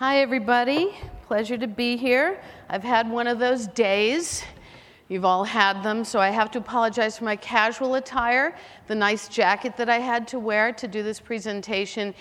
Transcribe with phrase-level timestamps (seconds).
[0.00, 0.96] Hi, everybody.
[1.26, 2.40] Pleasure to be here.
[2.70, 4.42] I've had one of those days.
[5.08, 8.56] You've all had them, so I have to apologize for my casual attire.
[8.86, 12.14] The nice jacket that I had to wear to do this presentation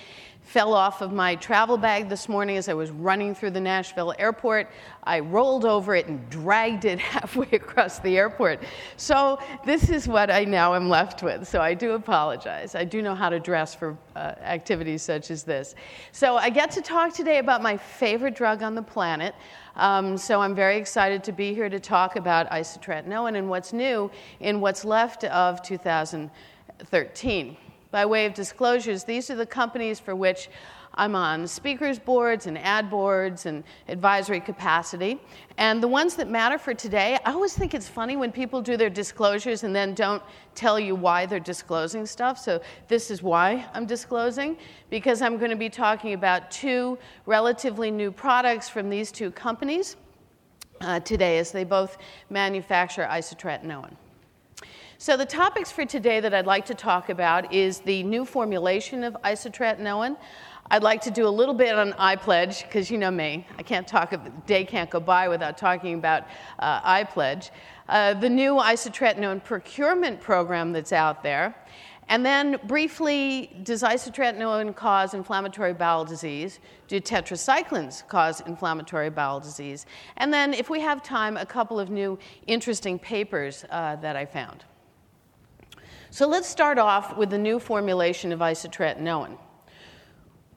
[0.50, 4.16] fell off of my travel bag this morning as I was running through the Nashville
[4.18, 4.68] airport.
[5.04, 8.64] I rolled over it and dragged it halfway across the airport.
[8.98, 11.48] So, this is what I now am left with.
[11.48, 12.74] So, I do apologize.
[12.74, 15.76] I do know how to dress for uh, activities such as this.
[16.14, 19.36] So, I get to talk today about my favorite drug on the planet.
[19.76, 24.10] Um, so, I'm very excited to be here to talk about isotretinoin and what's new
[24.40, 27.58] in what's left of 2013.
[27.92, 30.50] By way of disclosures, these are the companies for which
[30.94, 35.20] I'm on speakers boards and ad boards and advisory capacity.
[35.58, 38.76] And the ones that matter for today, I always think it's funny when people do
[38.76, 40.22] their disclosures and then don't
[40.56, 42.38] tell you why they're disclosing stuff.
[42.38, 44.58] So this is why I'm disclosing,
[44.90, 49.96] because I'm going to be talking about two relatively new products from these two companies
[50.82, 51.98] uh, today, as they both
[52.30, 53.94] manufacture isotretinoin.
[55.02, 59.06] So, the topics for today that I'd like to talk about is the new formulation
[59.06, 60.18] of isotretinoin.
[60.70, 63.88] I'd like to do a little bit on iPledge, because you know me, I can't
[63.88, 64.14] talk,
[64.46, 66.28] day can't go by without talking about
[66.60, 67.52] uh, iPledge.
[67.88, 71.56] Uh, the new isotretinoin procurement program that's out there.
[72.10, 76.60] And then, briefly, does isotretinoin cause inflammatory bowel disease?
[76.90, 79.86] Do tetracyclines cause inflammatory bowel disease?
[80.18, 84.26] And then, if we have time, a couple of new interesting papers uh, that I
[84.26, 84.66] found.
[86.12, 89.38] So let's start off with the new formulation of isotretinoin.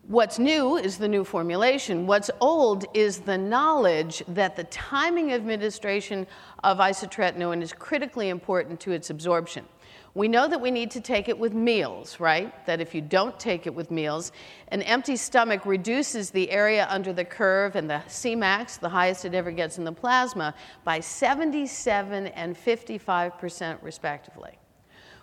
[0.08, 2.06] What's new is the new formulation.
[2.06, 6.27] What's old is the knowledge that the timing of administration
[6.64, 9.67] of isotretinoin is critically important to its absorption.
[10.14, 12.67] We know that we need to take it with meals, right?
[12.67, 14.33] That if you don't take it with meals,
[14.69, 19.34] an empty stomach reduces the area under the curve and the Cmax, the highest it
[19.34, 24.58] ever gets in the plasma, by 77 and 55% respectively.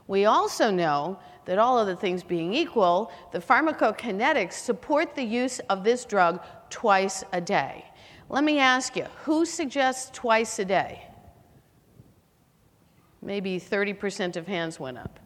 [0.09, 5.84] We also know that all other things being equal, the pharmacokinetics support the use of
[5.84, 7.86] this drug twice a day.
[8.28, 11.03] Let me ask you, who suggests twice a day?
[13.22, 15.19] Maybe 30% of hands went up.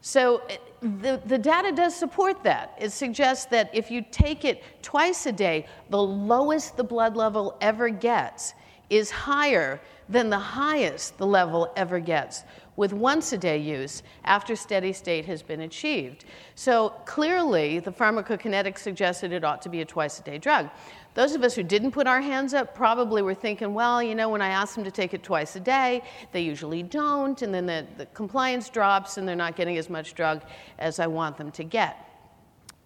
[0.00, 0.40] So
[0.80, 2.74] the, the data does support that.
[2.80, 7.58] It suggests that if you take it twice a day, the lowest the blood level
[7.60, 8.54] ever gets
[8.88, 9.78] is higher
[10.08, 12.44] than the highest the level ever gets
[12.76, 16.24] with once a day use after steady state has been achieved.
[16.54, 20.70] So clearly, the pharmacokinetics suggested it ought to be a twice a day drug.
[21.14, 24.28] Those of us who didn't put our hands up probably were thinking, well, you know,
[24.28, 27.64] when I ask them to take it twice a day, they usually don't, and then
[27.64, 30.42] the, the compliance drops and they're not getting as much drug
[30.78, 31.96] as I want them to get.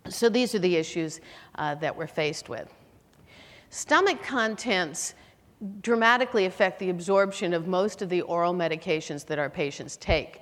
[0.09, 1.21] So these are the issues
[1.57, 2.73] uh, that we're faced with.
[3.71, 5.15] Stomach contents
[5.81, 10.41] dramatically affect the absorption of most of the oral medications that our patients take.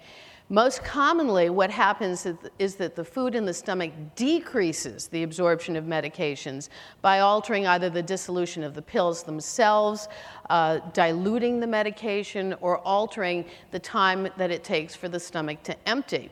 [0.50, 2.26] Most commonly, what happens
[2.58, 6.70] is that the food in the stomach decreases the absorption of medications
[7.02, 10.08] by altering either the dissolution of the pills themselves,
[10.48, 15.76] uh, diluting the medication, or altering the time that it takes for the stomach to
[15.86, 16.30] empty.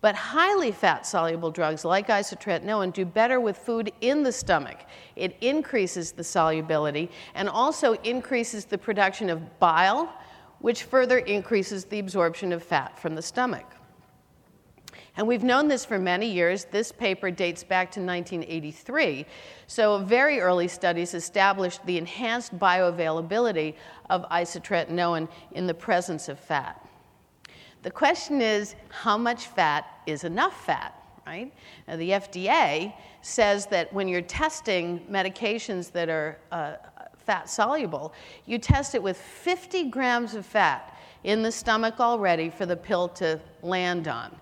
[0.00, 4.78] But highly fat soluble drugs like isotretinoin do better with food in the stomach.
[5.16, 10.12] It increases the solubility and also increases the production of bile,
[10.60, 13.64] which further increases the absorption of fat from the stomach.
[15.16, 16.66] And we've known this for many years.
[16.66, 19.24] This paper dates back to 1983.
[19.66, 23.74] So, very early studies established the enhanced bioavailability
[24.10, 26.85] of isotretinoin in the presence of fat.
[27.86, 31.52] The question is how much fat is enough fat, right?
[31.86, 32.92] Now, the FDA
[33.22, 36.78] says that when you're testing medications that are uh,
[37.16, 38.12] fat soluble,
[38.44, 43.06] you test it with 50 grams of fat in the stomach already for the pill
[43.10, 44.34] to land on.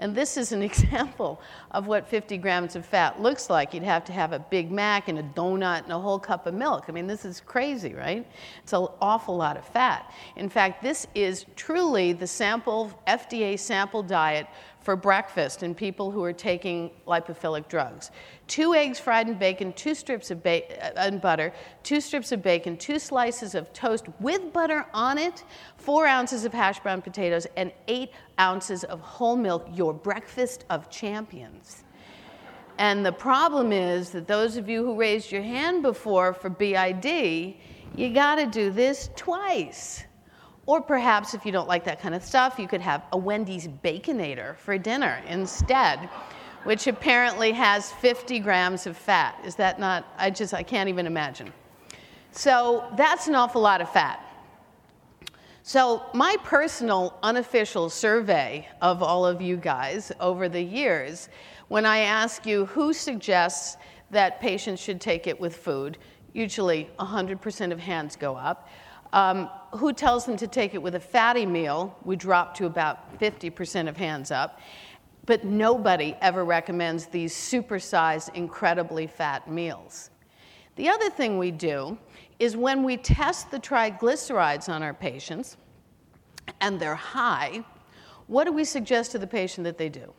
[0.00, 1.40] And this is an example
[1.70, 3.72] of what 50 grams of fat looks like.
[3.72, 6.54] You'd have to have a Big Mac and a donut and a whole cup of
[6.54, 6.86] milk.
[6.88, 8.26] I mean, this is crazy, right?
[8.64, 10.12] It's an awful lot of fat.
[10.34, 14.48] In fact, this is truly the sample, FDA sample diet
[14.80, 18.10] for breakfast in people who are taking lipophilic drugs.
[18.46, 22.76] Two eggs fried in bacon, two strips of ba- uh, butter, two strips of bacon,
[22.76, 25.44] two slices of toast with butter on it,
[25.76, 30.88] four ounces of hash brown potatoes, and eight ounces of whole milk, your breakfast of
[30.90, 31.84] champions.
[32.78, 37.56] And the problem is that those of you who raised your hand before for BID,
[37.94, 40.04] you got to do this twice.
[40.70, 43.66] Or perhaps if you don't like that kind of stuff, you could have a Wendy's
[43.66, 46.08] Baconator for dinner instead,
[46.62, 49.36] which apparently has 50 grams of fat.
[49.44, 50.06] Is that not?
[50.16, 51.52] I just, I can't even imagine.
[52.30, 54.24] So that's an awful lot of fat.
[55.64, 61.30] So, my personal unofficial survey of all of you guys over the years,
[61.66, 63.76] when I ask you who suggests
[64.12, 65.98] that patients should take it with food,
[66.32, 68.68] usually 100% of hands go up.
[69.12, 71.96] Um, who tells them to take it with a fatty meal?
[72.04, 74.60] We drop to about 50% of hands up.
[75.26, 80.10] But nobody ever recommends these supersized, incredibly fat meals.
[80.76, 81.98] The other thing we do
[82.38, 85.56] is when we test the triglycerides on our patients
[86.60, 87.64] and they're high,
[88.28, 90.12] what do we suggest to the patient that they do?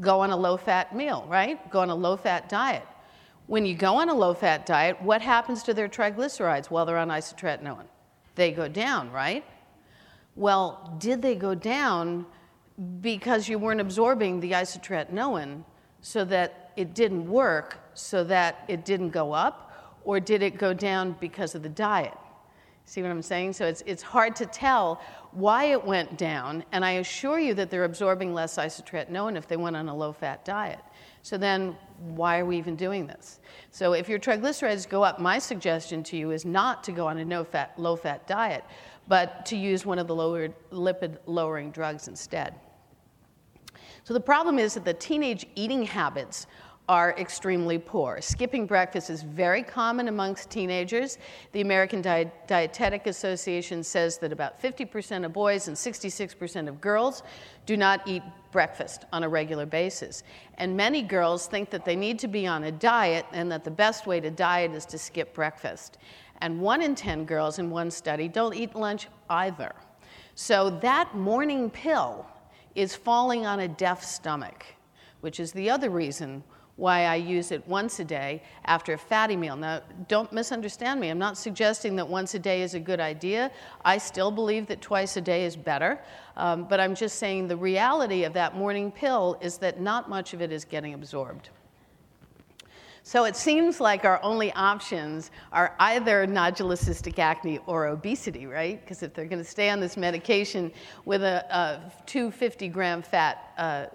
[0.00, 1.70] Go on a low fat meal, right?
[1.70, 2.86] Go on a low fat diet.
[3.48, 6.98] When you go on a low fat diet, what happens to their triglycerides while they're
[6.98, 7.86] on isotretinoin?
[8.34, 9.42] They go down, right?
[10.36, 12.26] Well, did they go down
[13.00, 15.64] because you weren't absorbing the isotretinoin
[16.02, 20.74] so that it didn't work, so that it didn't go up, or did it go
[20.74, 22.14] down because of the diet?
[22.84, 23.54] See what I'm saying?
[23.54, 25.00] So it's, it's hard to tell
[25.32, 29.56] why it went down, and I assure you that they're absorbing less isotretinoin if they
[29.56, 30.80] went on a low fat diet.
[31.22, 33.40] So then, why are we even doing this?
[33.70, 37.18] So if your triglycerides go up, my suggestion to you is not to go on
[37.18, 38.64] a no fat, low fat diet,
[39.08, 42.54] but to use one of the lipid lowering drugs instead.
[44.04, 46.46] So the problem is that the teenage eating habits
[46.88, 48.18] are extremely poor.
[48.22, 51.18] Skipping breakfast is very common amongst teenagers.
[51.52, 57.22] The American Dietetic Association says that about 50% of boys and 66% of girls
[57.66, 60.22] do not eat breakfast on a regular basis.
[60.54, 63.70] And many girls think that they need to be on a diet and that the
[63.70, 65.98] best way to diet is to skip breakfast.
[66.40, 69.74] And one in 10 girls in one study don't eat lunch either.
[70.34, 72.24] So that morning pill
[72.74, 74.64] is falling on a deaf stomach,
[75.20, 76.42] which is the other reason
[76.78, 79.56] why I use it once a day after a fatty meal.
[79.56, 81.08] Now, don't misunderstand me.
[81.08, 83.50] I'm not suggesting that once a day is a good idea.
[83.84, 85.98] I still believe that twice a day is better.
[86.36, 90.34] Um, but I'm just saying the reality of that morning pill is that not much
[90.34, 91.50] of it is getting absorbed.
[93.02, 98.80] So it seems like our only options are either nodular cystic acne or obesity, right?
[98.80, 100.70] Because if they're going to stay on this medication
[101.06, 103.86] with a, a two 50 gram fat uh,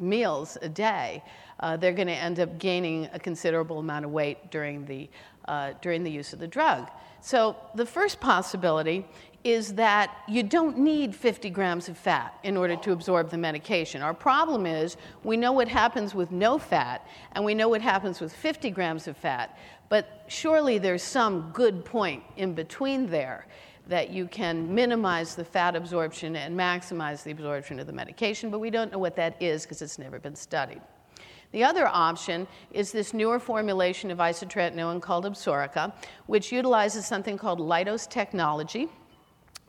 [0.00, 1.22] meals a day,
[1.62, 5.08] uh, they're going to end up gaining a considerable amount of weight during the,
[5.46, 6.90] uh, during the use of the drug.
[7.20, 9.06] So, the first possibility
[9.44, 14.02] is that you don't need 50 grams of fat in order to absorb the medication.
[14.02, 18.20] Our problem is we know what happens with no fat, and we know what happens
[18.20, 19.56] with 50 grams of fat,
[19.88, 23.46] but surely there's some good point in between there
[23.88, 28.60] that you can minimize the fat absorption and maximize the absorption of the medication, but
[28.60, 30.80] we don't know what that is because it's never been studied.
[31.52, 35.92] The other option is this newer formulation of isotretinoin called Absorica,
[36.26, 38.88] which utilizes something called Lidose technology,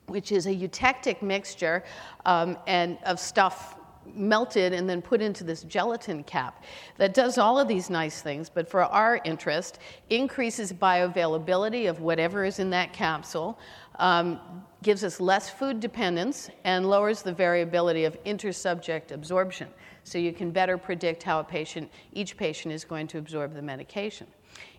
[0.08, 1.84] which is a eutectic mixture
[2.26, 3.76] um, and of stuff
[4.16, 6.64] melted and then put into this gelatin cap
[6.98, 12.44] that does all of these nice things, but for our interest, increases bioavailability of whatever
[12.44, 13.58] is in that capsule,
[14.00, 14.40] um,
[14.82, 19.70] gives us less food dependence, and lowers the variability of intersubject absorption
[20.04, 23.62] so you can better predict how a patient, each patient is going to absorb the
[23.62, 24.28] medication.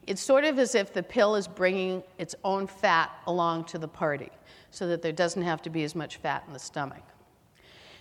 [0.07, 3.89] It's sort of as if the pill is bringing its own fat along to the
[3.89, 4.31] party
[4.71, 7.03] so that there doesn't have to be as much fat in the stomach.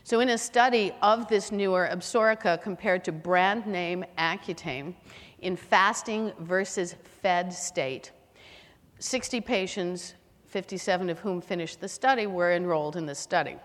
[0.06, 4.96] So, in a study of this newer Absorica compared to brand name Accutane
[5.39, 8.12] in fasting versus fed state,
[9.00, 10.15] 60 patients,
[10.48, 13.56] 57 of whom finished the study, were enrolled in this study.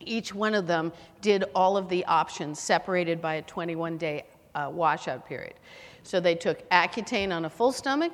[0.00, 4.24] Each one of them did all of the options separated by a 21 day
[4.54, 5.54] uh, washout period.
[6.02, 8.12] So they took Accutane on a full stomach,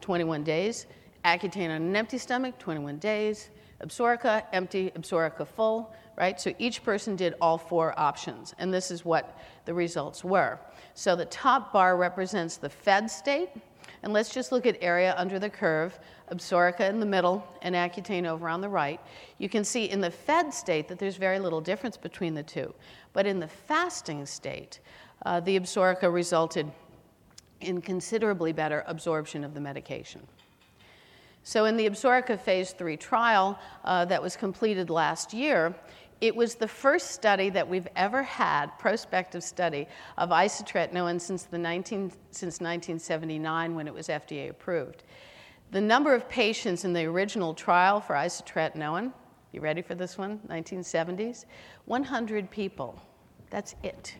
[0.00, 0.86] 21 days,
[1.24, 3.50] Accutane on an empty stomach, 21 days,
[3.82, 6.40] Absorica, empty, Absorica full, right?
[6.40, 10.58] So each person did all four options, and this is what the results were.
[10.94, 13.50] So the top bar represents the fed state,
[14.02, 15.98] and let's just look at area under the curve,
[16.32, 19.00] Absorica in the middle and Accutane over on the right.
[19.38, 22.74] You can see in the fed state that there's very little difference between the two.
[23.12, 24.80] But in the fasting state,
[25.26, 26.70] uh, the Absorica resulted
[27.60, 30.26] in considerably better absorption of the medication.
[31.44, 35.74] So, in the Absorica phase 3 trial uh, that was completed last year,
[36.20, 41.58] it was the first study that we've ever had, prospective study, of isotretinoin since, the
[41.58, 45.02] 19, since 1979 when it was FDA approved.
[45.72, 49.10] The number of patients in the original trial for isotretinoin,
[49.52, 50.38] you ready for this one?
[50.48, 51.46] 1970s?
[51.86, 53.02] 100 people.
[53.48, 54.14] That's it.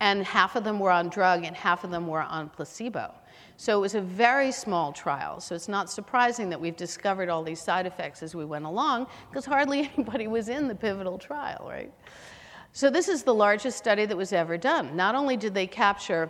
[0.00, 3.14] and half of them were on drug and half of them were on placebo.
[3.56, 5.40] So it was a very small trial.
[5.40, 9.06] So it's not surprising that we've discovered all these side effects as we went along
[9.30, 11.92] because hardly anybody was in the pivotal trial, right?
[12.72, 14.94] So this is the largest study that was ever done.
[14.94, 16.28] Not only did they capture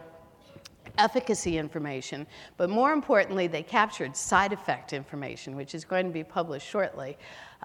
[0.98, 6.24] efficacy information, but more importantly, they captured side effect information, which is going to be
[6.24, 7.16] published shortly.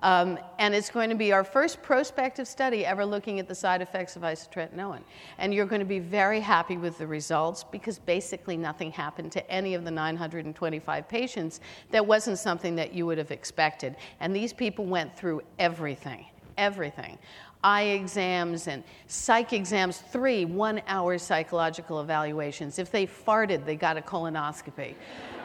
[0.03, 3.81] Um, and it's going to be our first prospective study ever looking at the side
[3.81, 5.01] effects of isotretinoin.
[5.39, 9.51] And you're going to be very happy with the results because basically nothing happened to
[9.51, 13.95] any of the 925 patients that wasn't something that you would have expected.
[14.19, 17.17] And these people went through everything, everything
[17.63, 22.79] eye exams and psych exams, three one hour psychological evaluations.
[22.79, 24.95] If they farted, they got a colonoscopy.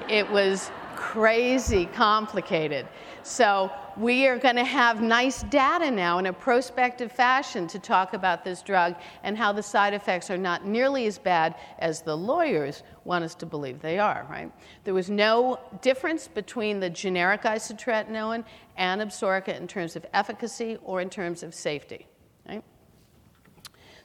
[0.08, 2.86] It was crazy complicated.
[3.22, 8.14] So, we are going to have nice data now in a prospective fashion to talk
[8.14, 12.16] about this drug and how the side effects are not nearly as bad as the
[12.16, 14.50] lawyers want us to believe they are, right?
[14.84, 18.44] There was no difference between the generic isotretinoin
[18.76, 22.06] and Absorica in terms of efficacy or in terms of safety,
[22.48, 22.62] right?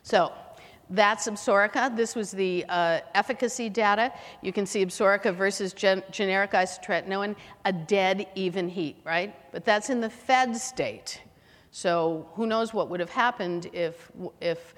[0.04, 0.32] So,
[0.90, 1.96] that's Absorica.
[1.96, 4.14] This was the uh, efficacy data.
[4.42, 7.36] You can see Absorica versus gen- generic isotretinoin,
[7.66, 9.36] a dead even heat, right?
[9.52, 11.22] But that's in the fed state.
[11.72, 14.74] So who knows what would have happened if, if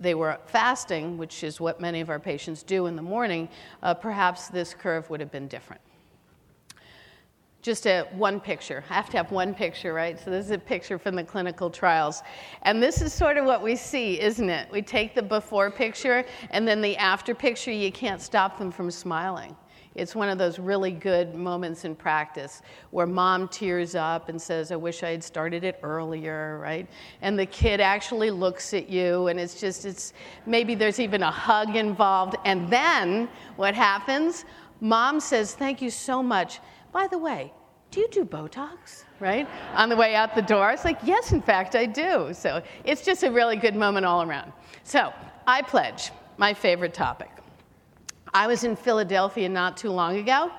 [0.00, 3.48] they were fasting, which is what many of our patients do in the morning,
[3.82, 5.80] uh, perhaps this curve would have been different
[7.62, 8.82] just a one picture.
[8.88, 10.18] I have to have one picture, right?
[10.18, 12.22] So this is a picture from the clinical trials.
[12.62, 14.70] And this is sort of what we see, isn't it?
[14.70, 18.90] We take the before picture and then the after picture, you can't stop them from
[18.90, 19.54] smiling.
[19.94, 24.70] It's one of those really good moments in practice where mom tears up and says,
[24.70, 26.88] I wish I had started it earlier, right?
[27.22, 30.12] And the kid actually looks at you, and it's just, it's
[30.46, 32.36] maybe there's even a hug involved.
[32.44, 34.44] And then what happens?
[34.80, 36.60] Mom says, Thank you so much
[36.92, 37.52] by the way,
[37.90, 39.04] do you do Botox?
[39.20, 39.48] Right?
[39.74, 40.70] On the way out the door.
[40.70, 42.32] It's like, yes, in fact, I do.
[42.32, 44.52] So it's just a really good moment all around.
[44.82, 45.12] So,
[45.46, 47.30] iPledge, my favorite topic.
[48.32, 50.50] I was in Philadelphia not too long ago,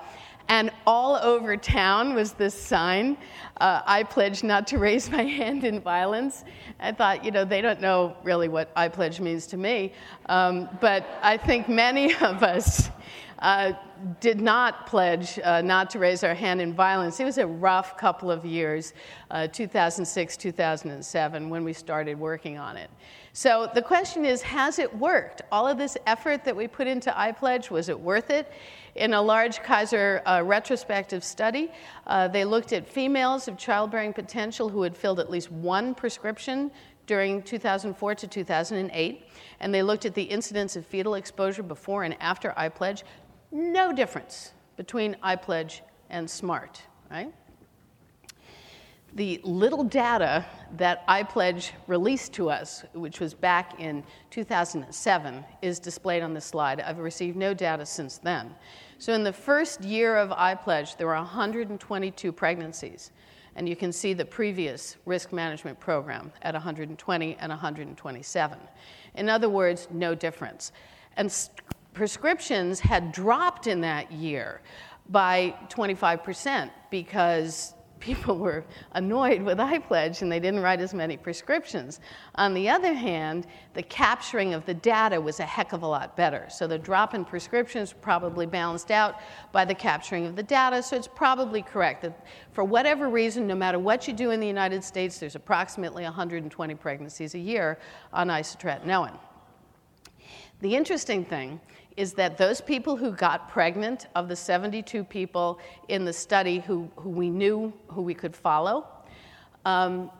[0.48, 3.16] and all over town was this sign
[3.62, 6.44] uh, I pledge not to raise my hand in violence.
[6.80, 9.92] I thought, you know, they don't know really what iPledge means to me,
[10.26, 12.90] um, but I think many of us
[13.38, 13.72] uh,
[14.20, 17.20] did not pledge uh, not to raise our hand in violence.
[17.20, 18.94] It was a rough couple of years,
[19.30, 22.90] uh, 2006, 2007, when we started working on it.
[23.34, 25.40] So the question is has it worked?
[25.50, 28.52] All of this effort that we put into iPledge, was it worth it?
[28.94, 31.70] In a large Kaiser uh, retrospective study,
[32.06, 36.70] uh, they looked at females of childbearing potential who had filled at least one prescription
[37.06, 39.28] during 2004 to 2008,
[39.60, 43.02] and they looked at the incidence of fetal exposure before and after iPledge
[43.50, 47.32] no difference between iPledge and SMART, right?
[49.14, 50.46] The little data
[50.78, 56.80] that iPledge released to us, which was back in 2007, is displayed on this slide.
[56.80, 58.54] I've received no data since then.
[58.98, 63.10] So, in the first year of iPledge, there were 122 pregnancies.
[63.54, 68.58] And you can see the previous risk management program at 120 and 127.
[69.16, 70.72] In other words, no difference.
[71.18, 71.36] And
[71.92, 74.62] prescriptions had dropped in that year
[75.10, 82.00] by 25% because people were annoyed with iPledge and they didn't write as many prescriptions.
[82.34, 86.16] On the other hand, the capturing of the data was a heck of a lot
[86.16, 86.46] better.
[86.50, 89.20] So the drop in prescriptions probably balanced out
[89.52, 90.82] by the capturing of the data.
[90.82, 94.48] So it's probably correct that for whatever reason, no matter what you do in the
[94.48, 97.78] United States, there's approximately 120 pregnancies a year
[98.12, 99.16] on isotretinoin.
[100.60, 101.60] The interesting thing
[101.96, 105.58] is that those people who got pregnant, of the 72 people
[105.88, 108.86] in the study who, who we knew who we could follow,
[109.64, 110.10] um,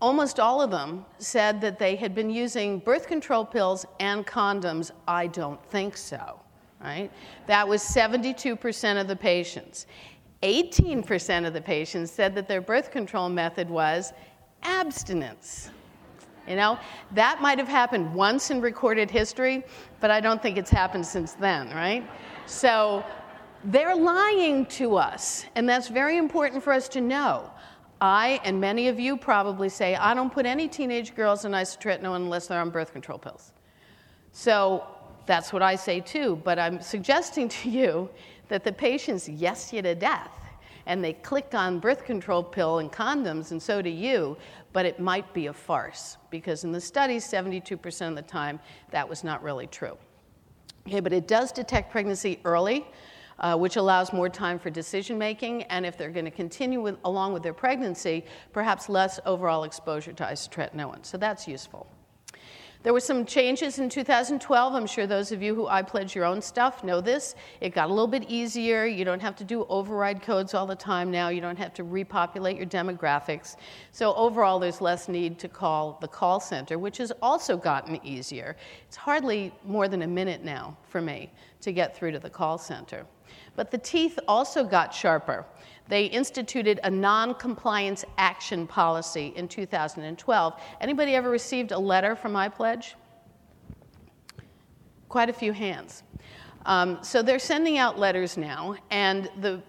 [0.00, 4.90] almost all of them said that they had been using birth control pills and condoms.
[5.06, 6.40] I don't think so,
[6.82, 7.10] right?
[7.46, 9.86] That was 72% of the patients.
[10.42, 14.12] 18% of the patients said that their birth control method was
[14.64, 15.70] abstinence.
[16.48, 16.78] You know,
[17.12, 19.62] that might have happened once in recorded history,
[20.00, 22.08] but I don't think it's happened since then, right?
[22.46, 23.04] So
[23.64, 27.50] they're lying to us, and that's very important for us to know.
[28.00, 32.16] I and many of you probably say, I don't put any teenage girls on isotretinoin
[32.16, 33.52] unless they're on birth control pills.
[34.32, 34.84] So
[35.26, 38.10] that's what I say too, but I'm suggesting to you
[38.48, 40.32] that the patients yes you to death
[40.86, 44.36] and they click on birth control pill and condoms, and so do you,
[44.72, 48.60] but it might be a farce because in the studies, 72% of the time,
[48.90, 49.96] that was not really true.
[50.86, 52.86] Okay, but it does detect pregnancy early.
[53.38, 56.96] Uh, which allows more time for decision making, and if they're going to continue with,
[57.04, 61.04] along with their pregnancy, perhaps less overall exposure to isotretinoin.
[61.04, 61.88] So that's useful.
[62.82, 64.74] There were some changes in 2012.
[64.74, 67.36] I'm sure those of you who iPledge your own stuff know this.
[67.60, 68.86] It got a little bit easier.
[68.86, 71.28] You don't have to do override codes all the time now.
[71.28, 73.54] You don't have to repopulate your demographics.
[73.92, 78.56] So overall, there's less need to call the call center, which has also gotten easier.
[78.88, 82.58] It's hardly more than a minute now for me to get through to the call
[82.58, 83.06] center.
[83.54, 85.46] But the teeth also got sharper.
[85.92, 90.60] They instituted a non-compliance action policy in 2012.
[90.80, 92.94] Anybody ever received a letter from iPledge?
[95.10, 96.02] Quite a few hands.
[96.64, 99.62] Um, so they're sending out letters now, and the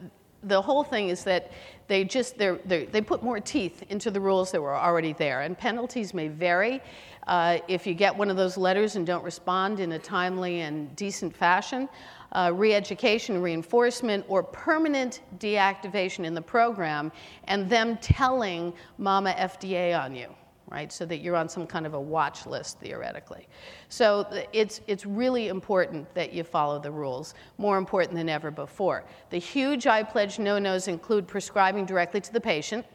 [0.44, 1.52] the whole thing is that
[1.88, 5.42] they just they're, they're, they put more teeth into the rules that were already there,
[5.42, 6.82] and penalties may vary.
[7.28, 10.96] Uh, if you get one of those letters and don't respond in a timely and
[10.96, 11.88] decent fashion,
[12.34, 17.12] uh, re education, reinforcement, or permanent deactivation in the program,
[17.46, 20.28] and them telling Mama FDA on you.
[20.70, 23.48] Right, so that you're on some kind of a watch list theoretically.
[23.90, 29.04] So it's, it's really important that you follow the rules, more important than ever before.
[29.30, 32.88] The huge iPledge no nos include prescribing directly to the patient,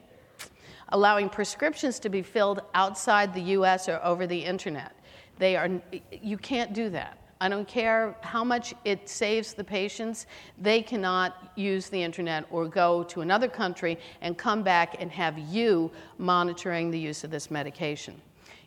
[0.89, 4.97] allowing prescriptions to be filled outside the US or over the internet.
[5.39, 5.71] They are,
[6.11, 7.28] you can't do that.
[7.41, 10.27] I don't care how much it saves the patients,
[10.59, 15.39] they cannot use the internet or go to another country and come back and have
[15.39, 18.21] you monitoring the use of this medication.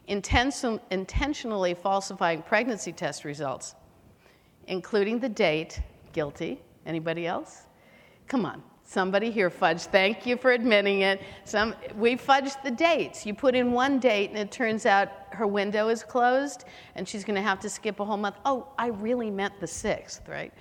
[0.07, 3.75] Intention, intentionally falsifying pregnancy test results,
[4.67, 5.81] including the date,
[6.13, 6.61] guilty.
[6.85, 7.63] Anybody else?
[8.27, 8.63] Come on.
[8.91, 9.85] Somebody here fudged.
[9.85, 11.21] Thank you for admitting it.
[11.45, 13.25] Some, we fudged the dates.
[13.25, 17.23] You put in one date, and it turns out her window is closed, and she's
[17.23, 18.35] going to have to skip a whole month.
[18.43, 20.53] Oh, I really meant the 6th, right?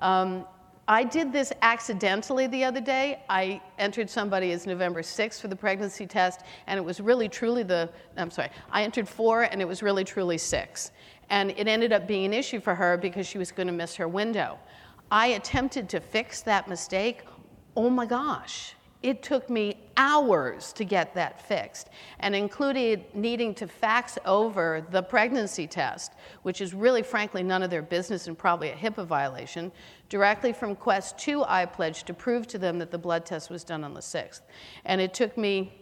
[0.00, 0.44] Um,
[0.88, 3.22] I did this accidentally the other day.
[3.28, 7.62] I entered somebody as November 6th for the pregnancy test, and it was really truly
[7.62, 10.90] the, I'm sorry, I entered 4, and it was really truly 6.
[11.30, 13.94] And it ended up being an issue for her because she was going to miss
[13.94, 14.58] her window.
[15.12, 17.22] I attempted to fix that mistake
[17.76, 23.68] oh my gosh, it took me hours to get that fixed and included needing to
[23.68, 26.12] fax over the pregnancy test,
[26.42, 29.70] which is really, frankly, none of their business and probably a HIPAA violation,
[30.08, 33.84] directly from Quest to iPledge to prove to them that the blood test was done
[33.84, 34.40] on the 6th.
[34.84, 35.72] And it took me,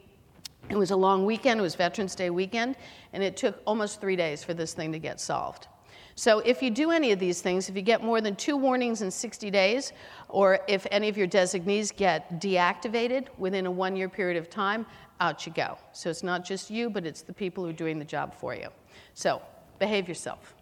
[0.68, 2.76] it was a long weekend, it was Veterans Day weekend,
[3.12, 5.68] and it took almost three days for this thing to get solved.
[6.16, 9.02] So if you do any of these things, if you get more than two warnings
[9.02, 9.92] in 60 days,
[10.28, 14.86] or if any of your designees get deactivated within a one year period of time,
[15.20, 15.76] out you go.
[15.92, 18.54] So it's not just you, but it's the people who are doing the job for
[18.54, 18.68] you.
[19.14, 19.42] So
[19.78, 20.54] behave yourself.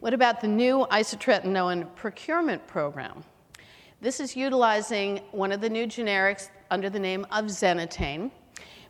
[0.00, 3.24] What about the new isotretinoin procurement program?
[4.02, 8.30] This is utilizing one of the new generics under the name of Zenatane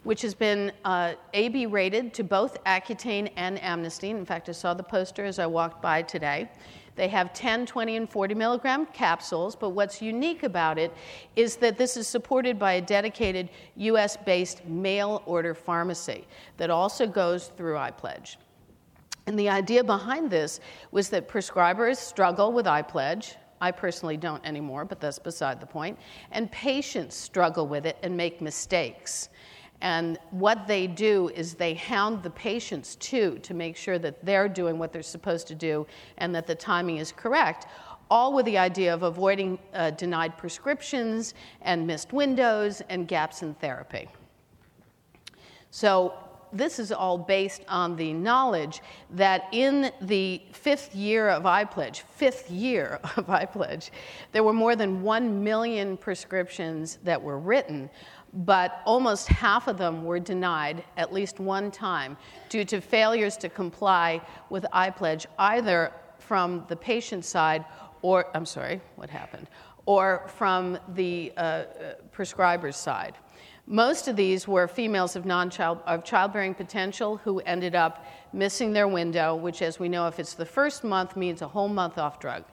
[0.07, 4.16] which has been uh, AB rated to both Accutane and Amnesteem.
[4.16, 6.49] In fact, I saw the poster as I walked by today.
[6.95, 10.95] They have 10, 20, and 40 milligram capsules, but what's unique about it
[11.35, 16.25] is that this is supported by a dedicated US based mail order pharmacy
[16.57, 18.37] that also goes through iPledge.
[19.27, 20.61] And the idea behind this
[20.92, 23.35] was that prescribers struggle with iPledge.
[23.61, 25.99] I personally don't anymore, but that's beside the point.
[26.31, 29.31] And patients struggle with it and make mistakes.
[29.81, 34.49] And what they do is they hound the patients too to make sure that they're
[34.49, 35.87] doing what they're supposed to do
[36.19, 37.67] and that the timing is correct,
[38.11, 43.55] all with the idea of avoiding uh, denied prescriptions and missed windows and gaps in
[43.55, 44.09] therapy.
[45.71, 46.15] So,
[46.53, 52.51] this is all based on the knowledge that in the fifth year of iPledge, fifth
[52.51, 53.91] year of iPledge,
[54.33, 57.91] there were more than 1 million prescriptions that were written
[58.37, 62.16] but almost half of them were denied at least one time
[62.51, 64.20] due to failures to comply
[64.51, 67.64] with iPledge, either from the patient side
[68.03, 69.49] or, I'm sorry, what happened,
[69.87, 71.64] or from the uh,
[72.12, 73.14] prescriber's side.
[73.66, 78.87] Most of these were females of, non-child, of childbearing potential who ended up missing their
[78.87, 82.20] window, which, as we know, if it's the first month, means a whole month off
[82.20, 82.44] drug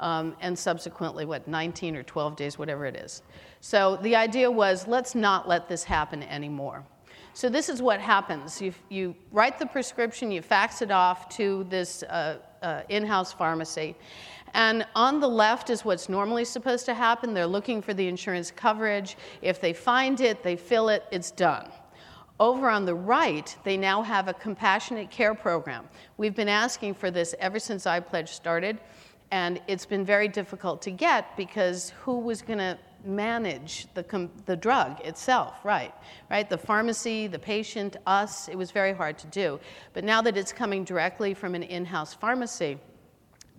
[0.00, 3.22] um, and subsequently, what, 19 or 12 days, whatever it is.
[3.60, 6.84] So the idea was let's not let this happen anymore.
[7.32, 8.60] So this is what happens.
[8.60, 13.94] You, you write the prescription, you fax it off to this uh, uh, in-house pharmacy,
[14.52, 17.32] And on the left is what's normally supposed to happen.
[17.32, 19.16] They're looking for the insurance coverage.
[19.42, 21.70] If they find it, they fill it, it's done.
[22.40, 25.88] Over on the right, they now have a compassionate care program.
[26.16, 28.80] We've been asking for this ever since iPledge started,
[29.30, 34.30] and it's been very difficult to get because who was going to manage the, com-
[34.46, 35.94] the drug itself, right?
[36.30, 36.48] Right?
[36.48, 39.60] The pharmacy, the patient, us, it was very hard to do.
[39.92, 42.78] But now that it's coming directly from an in house pharmacy,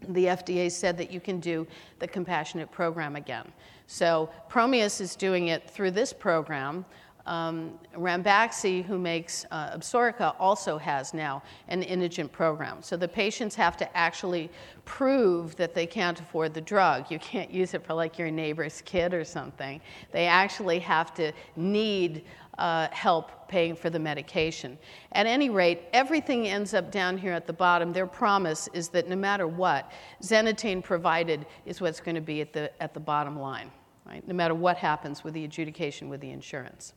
[0.09, 1.67] the FDA said that you can do
[1.99, 3.51] the compassionate program again.
[3.87, 6.85] So Promius is doing it through this program.
[7.25, 12.81] Um, Ranbaxy, who makes uh, Absorica, also has now an indigent program.
[12.81, 14.49] So the patients have to actually
[14.85, 17.11] prove that they can't afford the drug.
[17.11, 19.79] You can't use it for like your neighbor's kid or something.
[20.11, 22.23] They actually have to need
[22.57, 24.77] uh, help paying for the medication.
[25.13, 27.91] At any rate, everything ends up down here at the bottom.
[27.91, 32.53] Their promise is that no matter what, Zenatane provided is what's going to be at
[32.53, 33.71] the, at the bottom line,
[34.05, 34.25] right?
[34.27, 36.93] No matter what happens with the adjudication with the insurance.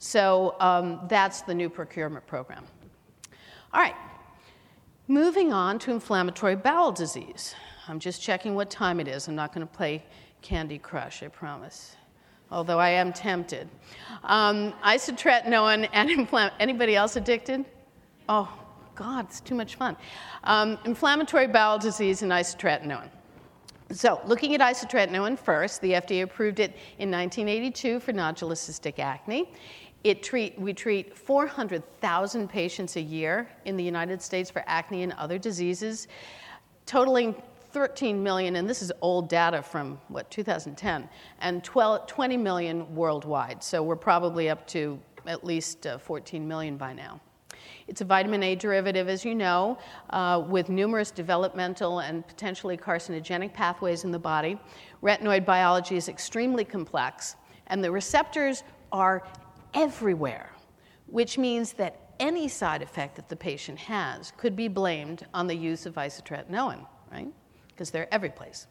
[0.00, 2.64] So um, that's the new procurement program.
[3.72, 3.94] All right,
[5.08, 7.54] moving on to inflammatory bowel disease.
[7.86, 9.28] I'm just checking what time it is.
[9.28, 10.02] I'm not going to play
[10.40, 11.96] Candy Crush, I promise.
[12.50, 13.68] Although I am tempted.
[14.24, 16.60] Um, isotretinoin and inflammatory.
[16.60, 17.66] Anybody else addicted?
[18.26, 18.50] Oh,
[18.94, 19.98] God, it's too much fun.
[20.44, 23.10] Um, inflammatory bowel disease and isotretinoin.
[23.92, 29.50] So, looking at isotretinoin first, the FDA approved it in 1982 for nodular cystic acne.
[30.22, 35.38] Treat, we treat 400,000 patients a year in the United States for acne and other
[35.38, 36.08] diseases,
[36.86, 37.34] totaling
[37.72, 41.08] 13 million, and this is old data from what 2010,
[41.40, 43.62] and 12, 20 million worldwide.
[43.62, 47.20] So we're probably up to at least uh, 14 million by now.
[47.86, 49.78] It's a vitamin A derivative, as you know,
[50.10, 54.58] uh, with numerous developmental and potentially carcinogenic pathways in the body.
[55.02, 57.36] Retinoid biology is extremely complex,
[57.66, 59.22] and the receptors are
[59.74, 60.50] everywhere,
[61.06, 65.54] which means that any side effect that the patient has could be blamed on the
[65.54, 67.32] use of isotretinoin, right?
[67.68, 68.66] Because they're every place.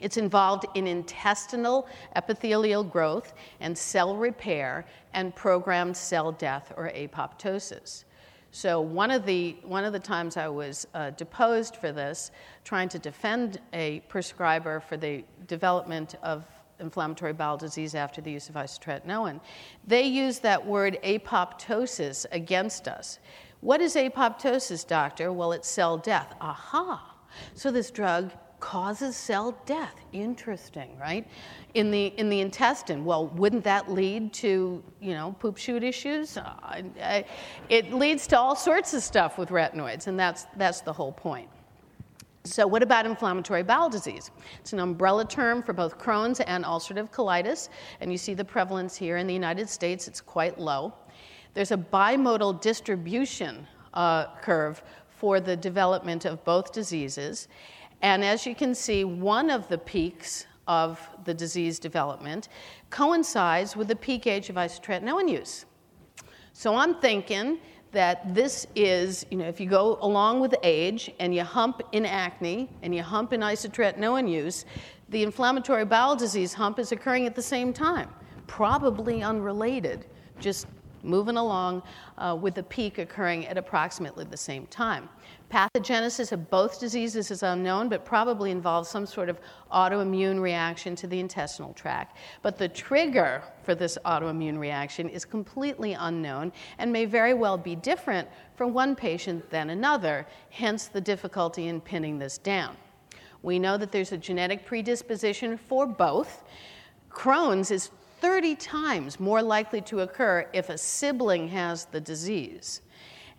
[0.00, 8.04] It's involved in intestinal epithelial growth and cell repair and programmed cell death or apoptosis.
[8.50, 12.30] So one of the one of the times I was uh, deposed for this,
[12.62, 16.46] trying to defend a prescriber for the development of
[16.80, 19.40] inflammatory bowel disease after the use of isotretinoin,
[19.86, 23.18] they use that word apoptosis against us.
[23.60, 25.32] What is apoptosis, doctor?
[25.32, 26.34] Well, it's cell death.
[26.40, 27.16] Aha.
[27.54, 29.94] So this drug causes cell death.
[30.12, 31.26] Interesting, right?
[31.74, 33.04] In the in the intestine.
[33.04, 36.36] Well, wouldn't that lead to you know poop shoot issues?
[36.36, 36.54] Uh,
[37.02, 37.24] I,
[37.68, 41.48] it leads to all sorts of stuff with retinoids, and that's that's the whole point.
[42.46, 44.30] So, what about inflammatory bowel disease?
[44.60, 48.94] It's an umbrella term for both Crohn's and ulcerative colitis, and you see the prevalence
[48.94, 50.92] here in the United States, it's quite low.
[51.54, 57.48] There's a bimodal distribution uh, curve for the development of both diseases,
[58.02, 62.48] and as you can see, one of the peaks of the disease development
[62.90, 65.64] coincides with the peak age of isotretinoin use.
[66.52, 67.58] So, I'm thinking
[67.94, 72.04] that this is, you know, if you go along with age and you hump in
[72.04, 74.66] acne and you hump in isotretinoin use,
[75.08, 78.10] the inflammatory bowel disease hump is occurring at the same time,
[78.46, 80.06] probably unrelated,
[80.38, 80.66] just
[81.02, 81.82] moving along
[82.18, 85.08] uh, with the peak occurring at approximately the same time.
[85.50, 89.38] Pathogenesis of both diseases is unknown, but probably involves some sort of
[89.72, 92.16] autoimmune reaction to the intestinal tract.
[92.42, 97.76] But the trigger for this autoimmune reaction is completely unknown and may very well be
[97.76, 102.76] different from one patient than another, hence the difficulty in pinning this down.
[103.42, 106.44] We know that there's a genetic predisposition for both.
[107.10, 112.80] Crohn's is 30 times more likely to occur if a sibling has the disease.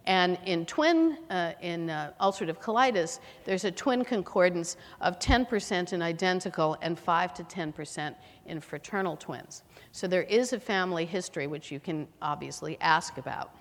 [0.08, 6.02] And in twin, uh, in uh, ulcerative colitis, there's a twin concordance of 10% in
[6.02, 8.16] identical and 5 to 10%
[8.46, 9.64] in fraternal twins.
[9.92, 13.52] So there is a family history which you can obviously ask about.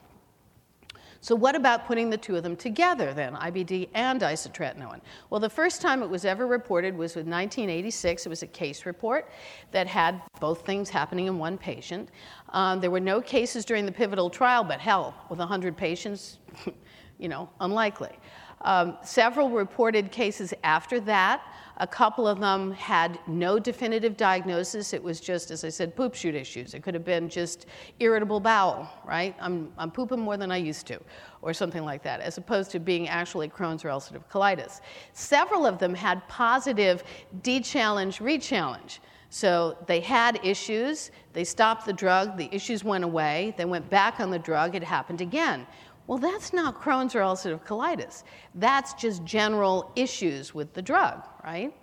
[1.24, 5.00] So, what about putting the two of them together then, IBD and isotretinoin?
[5.30, 8.26] Well, the first time it was ever reported was in 1986.
[8.26, 9.30] It was a case report
[9.70, 12.10] that had both things happening in one patient.
[12.50, 16.40] Um, there were no cases during the pivotal trial, but hell, with 100 patients,
[17.18, 18.18] you know, unlikely.
[18.62, 21.42] Um, several reported cases after that.
[21.78, 24.92] A couple of them had no definitive diagnosis.
[24.92, 26.72] It was just, as I said, poop shoot issues.
[26.72, 27.66] It could have been just
[27.98, 29.34] irritable bowel, right?
[29.40, 31.00] I'm, I'm pooping more than I used to,
[31.42, 34.80] or something like that, as opposed to being actually Crohn's or ulcerative colitis.
[35.14, 37.02] Several of them had positive
[37.42, 39.00] dechallenge, re challenge.
[39.30, 44.20] So they had issues, they stopped the drug, the issues went away, they went back
[44.20, 45.66] on the drug, it happened again.
[46.06, 48.24] Well, that's not Crohn's or ulcerative colitis.
[48.54, 51.74] That's just general issues with the drug, right?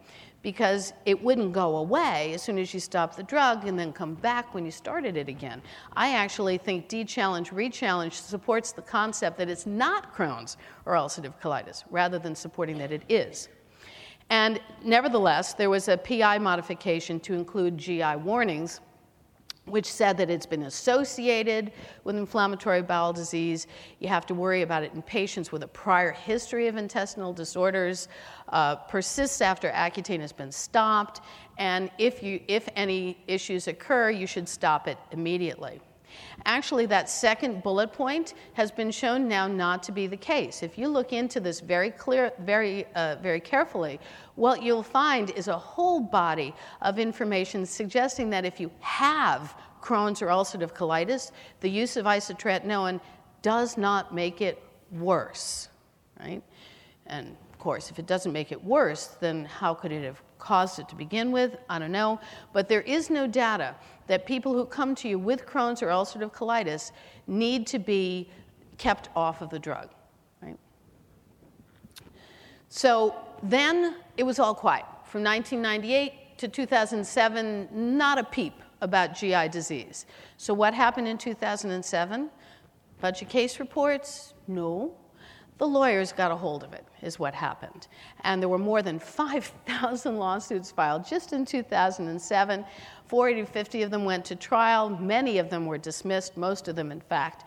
[0.43, 4.13] Because it wouldn't go away as soon as you stop the drug and then come
[4.13, 5.61] back when you started it again.
[5.93, 11.33] I actually think dechallenge, re challenge supports the concept that it's not Crohn's or ulcerative
[11.41, 13.49] colitis rather than supporting that it is.
[14.29, 18.79] And nevertheless, there was a PI modification to include GI warnings,
[19.65, 21.71] which said that it's been associated
[22.03, 23.67] with inflammatory bowel disease.
[23.99, 28.07] You have to worry about it in patients with a prior history of intestinal disorders,
[28.49, 31.21] uh, persists after Accutane has been stopped,
[31.57, 35.79] and if, you, if any issues occur, you should stop it immediately.
[36.45, 40.63] Actually, that second bullet point has been shown now not to be the case.
[40.63, 43.99] If you look into this very clear, very, uh, very carefully,
[44.35, 50.21] what you'll find is a whole body of information suggesting that if you have Crohn's
[50.21, 52.99] or ulcerative colitis, the use of isotretinoin
[53.41, 55.69] does not make it worse,
[56.19, 56.41] right?
[57.07, 60.79] And of course, if it doesn't make it worse, then how could it have caused
[60.79, 61.57] it to begin with?
[61.69, 62.19] I don't know.
[62.53, 63.75] But there is no data
[64.11, 66.91] that people who come to you with Crohn's or ulcerative colitis
[67.27, 68.29] need to be
[68.77, 69.87] kept off of the drug,
[70.41, 70.57] right?
[72.67, 74.83] So then it was all quiet.
[75.05, 80.05] From 1998 to 2007, not a peep about GI disease.
[80.35, 82.29] So what happened in 2007?
[82.99, 84.33] Bunch of case reports?
[84.45, 84.93] No.
[85.57, 87.87] The lawyers got a hold of it, is what happened.
[88.23, 92.65] And there were more than 5,000 lawsuits filed just in 2007.
[93.11, 94.89] 40 to 50 of them went to trial.
[94.89, 97.43] Many of them were dismissed, most of them, in fact.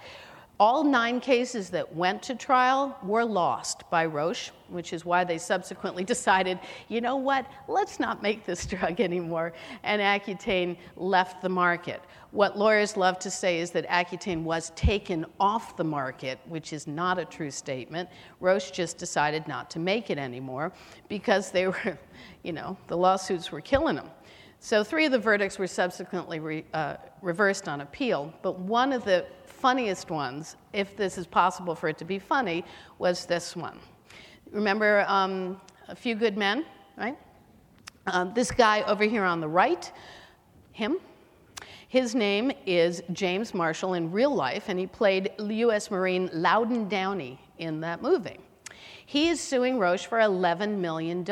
[0.60, 5.38] All nine cases that went to trial were lost by Roche, which is why they
[5.38, 11.48] subsequently decided, you know what, let's not make this drug anymore, and Accutane left the
[11.48, 12.02] market.
[12.30, 16.86] What lawyers love to say is that Accutane was taken off the market, which is
[16.86, 18.10] not a true statement.
[18.38, 20.74] Roche just decided not to make it anymore
[21.08, 21.98] because they were,
[22.42, 24.10] you know, the lawsuits were killing them.
[24.64, 29.04] So three of the verdicts were subsequently re, uh, reversed on appeal, but one of
[29.04, 32.64] the funniest ones, if this is possible for it to be funny,
[32.98, 33.78] was this one.
[34.52, 36.64] Remember um, A Few Good Men,
[36.96, 37.14] right?
[38.06, 39.92] Uh, this guy over here on the right,
[40.72, 40.96] him,
[41.88, 45.90] his name is James Marshall in real life, and he played U.S.
[45.90, 48.40] Marine Louden Downey in that movie.
[49.14, 51.22] He is suing Roche for $11 million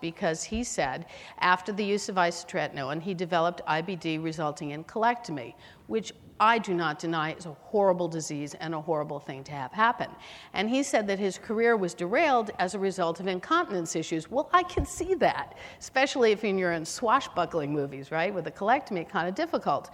[0.00, 1.06] because he said
[1.38, 5.54] after the use of isotretinoin, he developed IBD resulting in colectomy,
[5.86, 9.70] which I do not deny is a horrible disease and a horrible thing to have
[9.70, 10.08] happen.
[10.54, 14.28] And he said that his career was derailed as a result of incontinence issues.
[14.28, 18.34] Well, I can see that, especially if you're in swashbuckling movies, right?
[18.34, 19.90] With a colectomy, kind of difficult.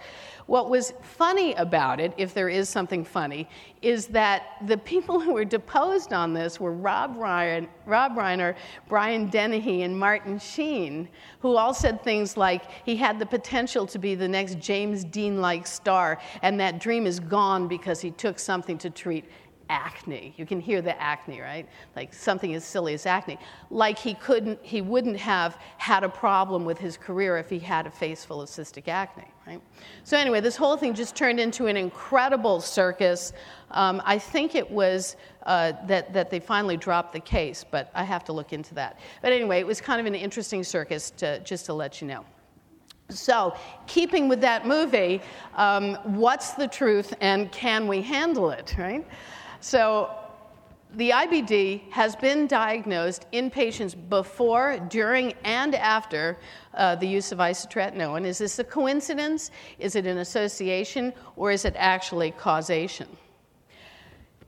[0.47, 3.47] What was funny about it, if there is something funny,
[3.83, 8.55] is that the people who were deposed on this were Rob, Ryan, Rob Reiner,
[8.87, 13.99] Brian Dennehy, and Martin Sheen, who all said things like he had the potential to
[13.99, 18.39] be the next James Dean like star and that dream is gone because he took
[18.39, 19.25] something to treat
[19.69, 20.33] acne.
[20.35, 21.67] You can hear the acne, right?
[21.95, 23.37] Like something as silly as acne.
[23.69, 27.87] Like he couldn't, he wouldn't have had a problem with his career if he had
[27.87, 29.61] a face full of cystic acne, right?
[30.03, 33.31] So anyway, this whole thing just turned into an incredible circus.
[33.71, 38.03] Um, I think it was uh, that, that they finally dropped the case, but I
[38.03, 38.99] have to look into that.
[39.21, 42.25] But anyway, it was kind of an interesting circus to, just to let you know.
[43.09, 43.55] So,
[43.87, 45.21] keeping with that movie,
[45.55, 49.03] um, what's the truth and can we handle it, right?
[49.61, 50.09] So,
[50.95, 56.37] the IBD has been diagnosed in patients before, during, and after
[56.73, 58.25] uh, the use of isotretinoin.
[58.25, 59.51] Is this a coincidence?
[59.77, 61.13] Is it an association?
[61.35, 63.07] Or is it actually causation?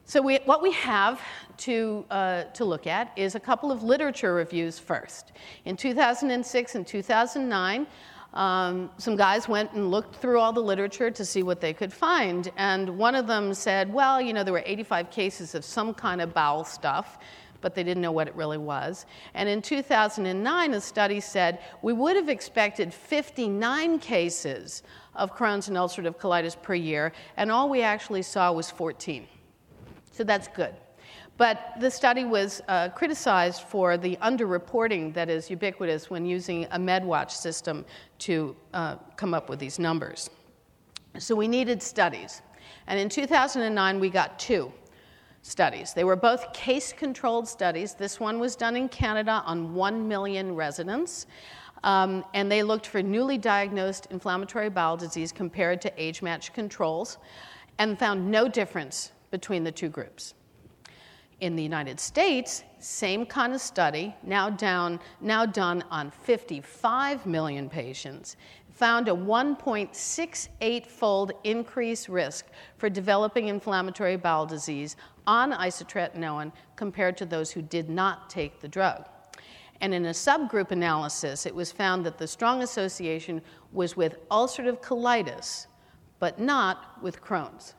[0.05, 1.21] So, we, what we have
[1.57, 5.33] to, uh, to look at is a couple of literature reviews first.
[5.65, 7.85] In 2006 and 2009,
[8.33, 11.91] um, some guys went and looked through all the literature to see what they could
[11.91, 12.51] find.
[12.57, 16.21] And one of them said, well, you know, there were 85 cases of some kind
[16.21, 17.19] of bowel stuff,
[17.59, 19.05] but they didn't know what it really was.
[19.33, 24.83] And in 2009, a study said we would have expected 59 cases
[25.15, 29.27] of Crohn's and ulcerative colitis per year, and all we actually saw was 14.
[30.13, 30.73] So that's good.
[31.37, 36.77] But the study was uh, criticized for the underreporting that is ubiquitous when using a
[36.77, 37.85] MedWatch system
[38.19, 40.29] to uh, come up with these numbers.
[41.17, 42.41] So we needed studies.
[42.87, 44.71] And in 2009, we got two
[45.41, 45.93] studies.
[45.93, 47.95] They were both case controlled studies.
[47.95, 51.25] This one was done in Canada on 1 million residents.
[51.83, 57.17] Um, and they looked for newly diagnosed inflammatory bowel disease compared to age matched controls
[57.79, 60.35] and found no difference between the two groups.
[61.41, 67.67] In the United States, same kind of study, now, down, now done on 55 million
[67.67, 68.37] patients,
[68.69, 72.45] found a 1.68 fold increased risk
[72.77, 78.67] for developing inflammatory bowel disease on isotretinoin compared to those who did not take the
[78.67, 79.07] drug.
[79.81, 84.79] And in a subgroup analysis, it was found that the strong association was with ulcerative
[84.79, 85.65] colitis,
[86.19, 87.73] but not with Crohn's,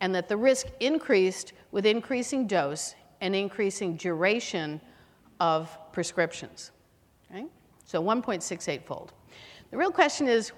[0.00, 4.80] and that the risk increased with increasing dose and increasing duration
[5.40, 6.70] of prescriptions.
[7.86, 9.12] So 1.68 fold.
[9.70, 10.52] The real question is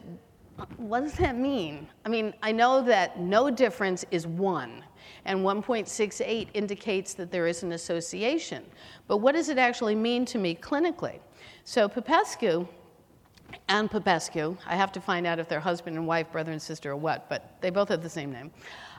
[0.77, 1.87] what does that mean?
[2.05, 4.83] I mean, I know that no difference is one,
[5.25, 8.65] and 1.68 indicates that there is an association.
[9.07, 11.21] But what does it actually mean to me clinically?
[11.63, 12.67] So, Popescu
[13.69, 16.91] and Popescu, I have to find out if they're husband and wife, brother and sister,
[16.91, 18.51] or what, but they both have the same name,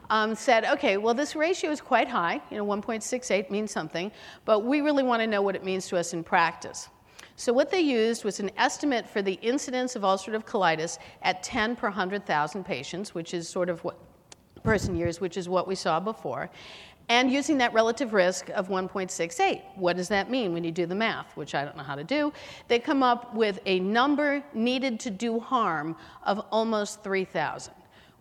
[0.10, 4.12] um, said, okay, well, this ratio is quite high, you know, 1.68 means something,
[4.46, 6.90] but we really want to know what it means to us in practice.
[7.36, 11.78] So, what they used was an estimate for the incidence of ulcerative colitis at 10
[11.78, 13.98] per 100,000 patients, which is sort of what
[14.64, 16.50] person years, which is what we saw before,
[17.08, 19.62] and using that relative risk of 1.68.
[19.76, 22.04] What does that mean when you do the math, which I don't know how to
[22.04, 22.34] do?
[22.68, 27.74] They come up with a number needed to do harm of almost 3,000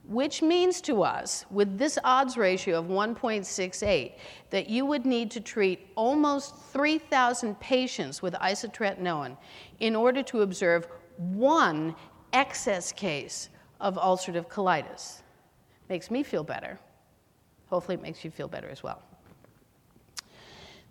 [0.09, 4.12] which means to us, with this odds ratio of 1.68,
[4.49, 9.37] that you would need to treat almost 3,000 patients with isotretinoin
[9.81, 11.94] in order to observe one
[12.33, 15.21] excess case of ulcerative colitis.
[15.90, 16.79] Makes me feel better.
[17.68, 19.03] Hopefully, it makes you feel better as well.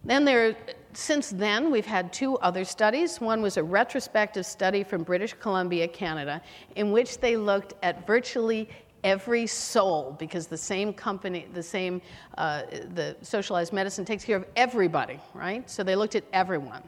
[0.03, 0.56] Then there,
[0.93, 3.19] since then, we've had two other studies.
[3.19, 6.41] One was a retrospective study from British Columbia, Canada,
[6.75, 8.69] in which they looked at virtually
[9.03, 12.01] every soul because the same company, the same,
[12.38, 15.69] uh, the socialized medicine takes care of everybody, right?
[15.69, 16.83] So they looked at everyone.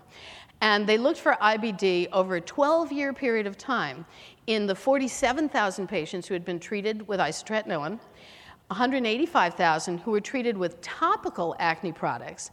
[0.62, 4.06] And they looked for IBD over a 12 year period of time
[4.48, 8.00] in the 47,000 patients who had been treated with isotretinoin,
[8.68, 12.52] 185,000 who were treated with topical acne products,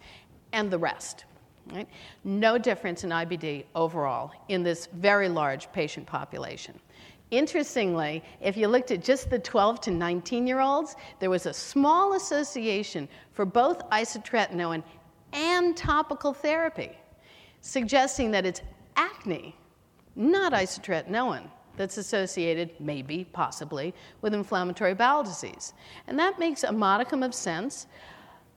[0.53, 1.25] and the rest.
[1.73, 1.88] Right?
[2.23, 6.79] No difference in IBD overall in this very large patient population.
[7.31, 11.53] Interestingly, if you looked at just the 12 to 19 year olds, there was a
[11.53, 14.83] small association for both isotretinoin
[15.33, 16.97] and topical therapy,
[17.61, 18.62] suggesting that it's
[18.97, 19.57] acne,
[20.15, 25.75] not isotretinoin, that's associated, maybe, possibly, with inflammatory bowel disease.
[26.07, 27.87] And that makes a modicum of sense,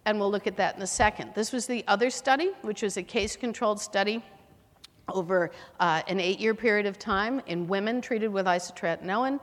[0.05, 1.34] and we'll look at that in a second.
[1.36, 4.23] This was the other study, which was a case controlled study
[5.13, 9.39] over uh, an eight year period of time in women treated with isotretinoin.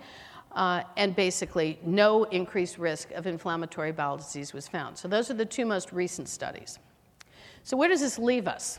[0.52, 4.96] Uh, and basically, no increased risk of inflammatory bowel disease was found.
[4.96, 6.79] So, those are the two most recent studies.
[7.62, 8.79] So, where does this leave us?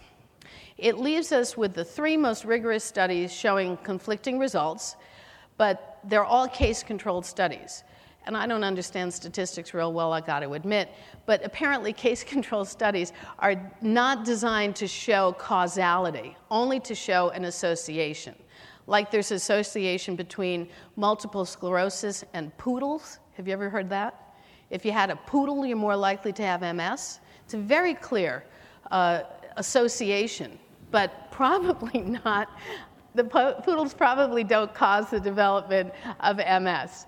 [0.77, 4.95] It leaves us with the three most rigorous studies showing conflicting results,
[5.57, 7.83] but they're all case controlled studies
[8.27, 10.89] and I don't understand statistics real well, I got to admit,
[11.25, 17.45] but apparently case control studies are not designed to show causality, only to show an
[17.45, 18.35] association.
[18.85, 23.19] Like there's association between multiple sclerosis and poodles.
[23.33, 24.35] Have you ever heard that?
[24.69, 27.19] If you had a poodle, you're more likely to have MS.
[27.45, 28.43] It's a very clear
[28.91, 29.21] uh,
[29.55, 30.59] association,
[30.91, 32.49] but probably not.
[33.15, 37.07] The poodles probably don't cause the development of MS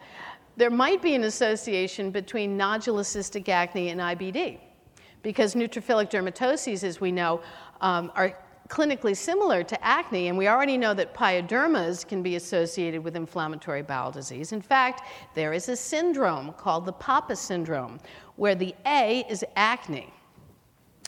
[0.60, 4.60] there might be an association between nodular cystic acne and IBD
[5.24, 7.42] because neutrophilic dermatoses, as we know,
[7.80, 13.02] um, are clinically similar to acne, and we already know that pyodermas can be associated
[13.02, 14.52] with inflammatory bowel disease.
[14.52, 17.98] In fact, there is a syndrome called the PAPA syndrome,
[18.36, 20.14] where the A is acne.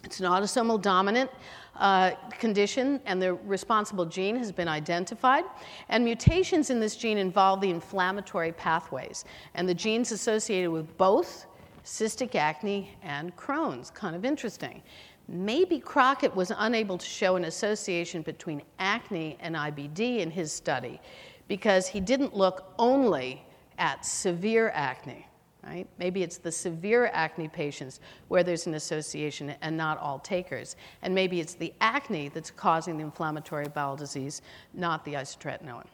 [0.05, 1.29] It's an autosomal dominant
[1.75, 5.45] uh, condition, and the responsible gene has been identified.
[5.89, 11.45] And mutations in this gene involve the inflammatory pathways, and the genes associated with both
[11.83, 13.89] cystic acne and Crohn's.
[13.89, 14.81] Kind of interesting.
[15.27, 20.99] Maybe Crockett was unable to show an association between acne and IBD in his study
[21.47, 23.43] because he didn't look only
[23.77, 25.25] at severe acne.
[25.63, 25.87] Right?
[25.99, 30.75] Maybe it's the severe acne patients where there's an association and not all takers.
[31.01, 34.41] And maybe it's the acne that's causing the inflammatory bowel disease,
[34.73, 35.85] not the isotretinoin.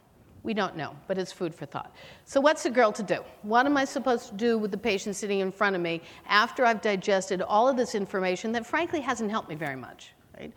[0.44, 1.94] We don't know, but it's food for thought.
[2.24, 3.18] So, what's a girl to do?
[3.42, 6.64] What am I supposed to do with the patient sitting in front of me after
[6.64, 10.14] I've digested all of this information that frankly hasn't helped me very much?
[10.40, 10.54] Right?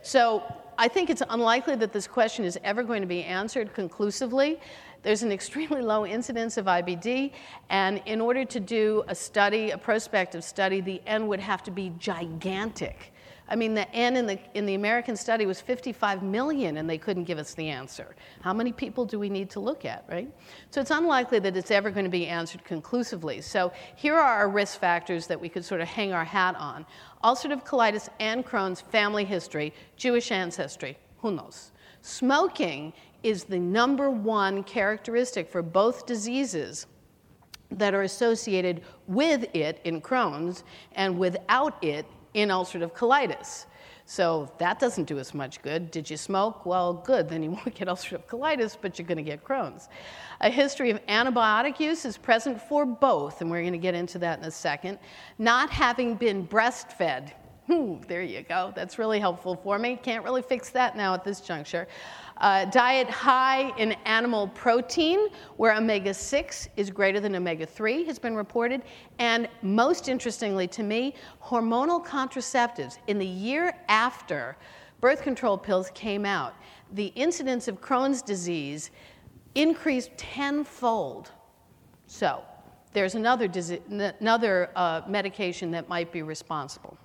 [0.00, 0.42] So,
[0.76, 4.58] I think it's unlikely that this question is ever going to be answered conclusively.
[5.02, 7.32] There's an extremely low incidence of IBD,
[7.70, 11.70] and in order to do a study, a prospective study, the N would have to
[11.70, 13.13] be gigantic.
[13.46, 16.96] I mean, the N in the, in the American study was 55 million, and they
[16.96, 18.16] couldn't give us the answer.
[18.40, 20.32] How many people do we need to look at, right?
[20.70, 23.42] So it's unlikely that it's ever going to be answered conclusively.
[23.42, 26.86] So here are our risk factors that we could sort of hang our hat on
[27.22, 31.72] ulcerative colitis and Crohn's, family history, Jewish ancestry, who knows?
[32.02, 32.92] Smoking
[33.22, 36.86] is the number one characteristic for both diseases
[37.70, 43.66] that are associated with it in Crohn's and without it in ulcerative colitis.
[44.06, 45.90] So that doesn't do us much good.
[45.90, 46.66] Did you smoke?
[46.66, 49.88] Well, good, then you won't get ulcerative colitis, but you're going to get Crohn's.
[50.40, 54.18] A history of antibiotic use is present for both, and we're going to get into
[54.18, 54.98] that in a second.
[55.38, 57.32] Not having been breastfed.
[57.70, 58.74] Ooh, there you go.
[58.76, 59.96] That's really helpful for me.
[59.96, 61.88] Can't really fix that now at this juncture.
[62.38, 68.18] Uh, diet high in animal protein, where omega 6 is greater than omega 3, has
[68.18, 68.82] been reported.
[69.18, 72.98] And most interestingly to me, hormonal contraceptives.
[73.06, 74.56] In the year after
[75.00, 76.54] birth control pills came out,
[76.92, 78.90] the incidence of Crohn's disease
[79.54, 81.30] increased tenfold.
[82.06, 82.42] So,
[82.92, 83.50] there's another,
[84.20, 86.96] another uh, medication that might be responsible.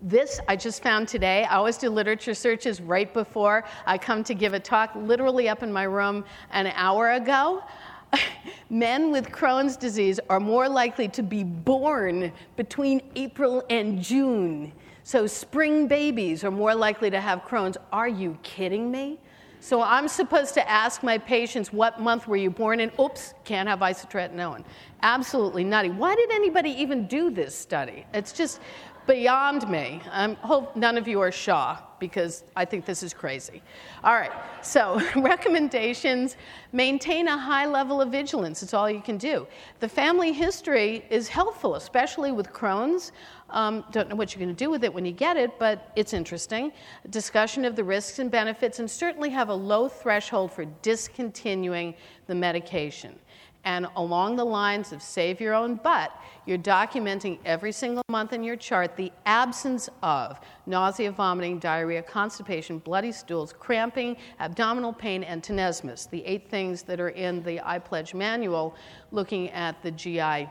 [0.00, 1.42] This I just found today.
[1.44, 5.64] I always do literature searches right before I come to give a talk, literally up
[5.64, 7.64] in my room an hour ago.
[8.70, 14.72] Men with Crohn's disease are more likely to be born between April and June.
[15.02, 17.76] So, spring babies are more likely to have Crohn's.
[17.92, 19.18] Are you kidding me?
[19.60, 22.92] So, I'm supposed to ask my patients, What month were you born in?
[23.00, 24.64] Oops, can't have isotretinoin.
[25.02, 25.90] Absolutely nutty.
[25.90, 28.04] Why did anybody even do this study?
[28.14, 28.60] It's just
[29.08, 30.00] beyond me.
[30.12, 33.62] I hope none of you are Shaw because I think this is crazy.
[34.04, 34.30] All right,
[34.62, 36.36] so recommendations
[36.72, 38.62] maintain a high level of vigilance.
[38.62, 39.48] It's all you can do.
[39.80, 43.12] The family history is helpful, especially with Crohn's.
[43.50, 45.90] Um, don't know what you're going to do with it when you get it, but
[45.96, 46.70] it's interesting.
[47.08, 51.94] Discussion of the risks and benefits, and certainly have a low threshold for discontinuing
[52.26, 53.18] the medication.
[53.64, 56.12] And along the lines of save your own butt,
[56.48, 62.78] you're documenting every single month in your chart the absence of nausea, vomiting, diarrhea, constipation,
[62.78, 68.14] bloody stools, cramping, abdominal pain, and tenesmus, the eight things that are in the iPledge
[68.14, 68.74] manual
[69.12, 70.48] looking at the GI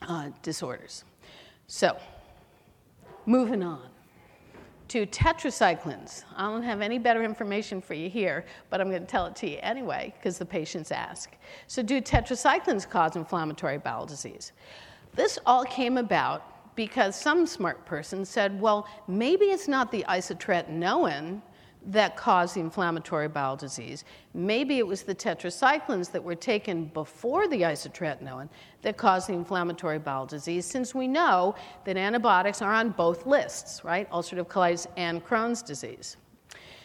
[0.00, 1.04] uh, disorders.
[1.66, 1.98] So,
[3.26, 3.90] moving on
[4.88, 6.24] to tetracyclines.
[6.34, 9.36] I don't have any better information for you here, but I'm going to tell it
[9.36, 11.36] to you anyway because the patients ask.
[11.66, 14.52] So, do tetracyclines cause inflammatory bowel disease?
[15.14, 21.42] This all came about because some smart person said, well, maybe it's not the isotretinoin
[21.86, 24.04] that caused the inflammatory bowel disease.
[24.34, 28.48] Maybe it was the tetracyclines that were taken before the isotretinoin
[28.82, 31.54] that caused the inflammatory bowel disease, since we know
[31.84, 34.08] that antibiotics are on both lists, right?
[34.10, 36.16] Ulcerative colitis and Crohn's disease.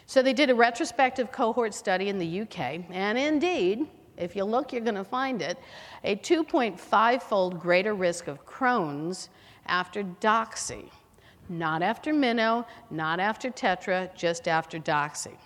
[0.08, 3.88] So they did a retrospective cohort study in the UK, and indeed,
[4.18, 5.58] if you look, you're going to find it,
[6.04, 9.30] a 2.5 fold greater risk of Crohn's
[9.68, 10.90] after doxy.
[11.50, 15.38] Not after Mino, not after Tetra, just after Doxy.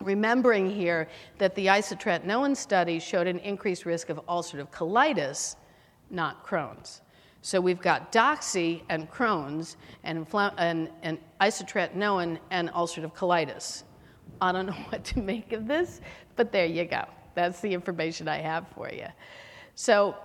[0.00, 5.54] Remembering here that the isotretinoin study showed an increased risk of ulcerative colitis,
[6.10, 7.02] not Crohn's.
[7.40, 10.26] So we've got Doxy and Crohn's and,
[10.58, 13.84] and, and isotretinoin and ulcerative colitis.
[14.40, 16.00] I don't know what to make of this,
[16.34, 17.04] but there you go.
[17.34, 19.06] That's the information I have for you.
[19.74, 20.16] So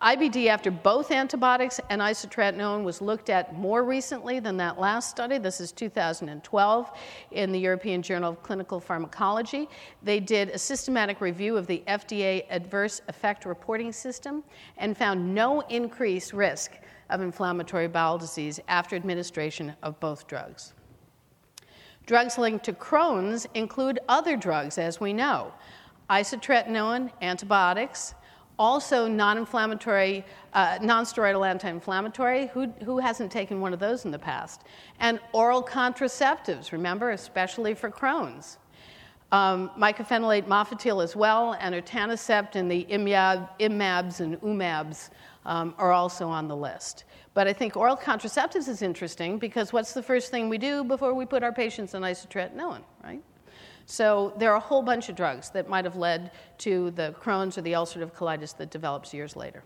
[0.00, 5.38] IBD after both antibiotics and isotretinoin was looked at more recently than that last study.
[5.38, 6.90] This is 2012
[7.32, 9.68] in the European Journal of Clinical Pharmacology.
[10.04, 14.44] They did a systematic review of the FDA adverse effect reporting system
[14.76, 16.78] and found no increased risk
[17.10, 20.74] of inflammatory bowel disease after administration of both drugs.
[22.06, 25.52] Drugs linked to Crohn's include other drugs, as we know
[26.10, 28.14] isotretinoin, antibiotics,
[28.58, 32.48] also non-inflammatory, uh, non-steroidal anti-inflammatory.
[32.48, 34.64] Who, who hasn't taken one of those in the past?
[34.98, 38.58] And oral contraceptives, remember, especially for Crohn's.
[39.30, 45.10] Um, mycophenolate mofetil as well, and etanercept and the imab, IMABs and UMABs
[45.44, 47.04] um, are also on the list.
[47.34, 51.12] But I think oral contraceptives is interesting because what's the first thing we do before
[51.12, 53.22] we put our patients on isotretinoin, right?
[53.90, 57.56] So there are a whole bunch of drugs that might have led to the Crohn's
[57.56, 59.64] or the ulcerative colitis that develops years later.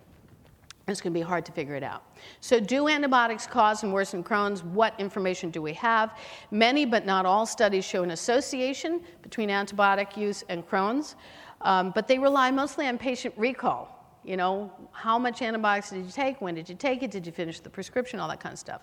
[0.87, 2.05] It's going to be hard to figure it out.
[2.41, 4.63] So, do antibiotics cause and worsen Crohn's?
[4.63, 6.17] What information do we have?
[6.53, 11.17] Many, but not all, studies show an association between antibiotic use and Crohn's,
[11.63, 14.02] um, but they rely mostly on patient recall.
[14.25, 16.41] You know, how much antibiotics did you take?
[16.41, 17.11] When did you take it?
[17.11, 18.21] Did you finish the prescription?
[18.21, 18.83] All that kind of stuff.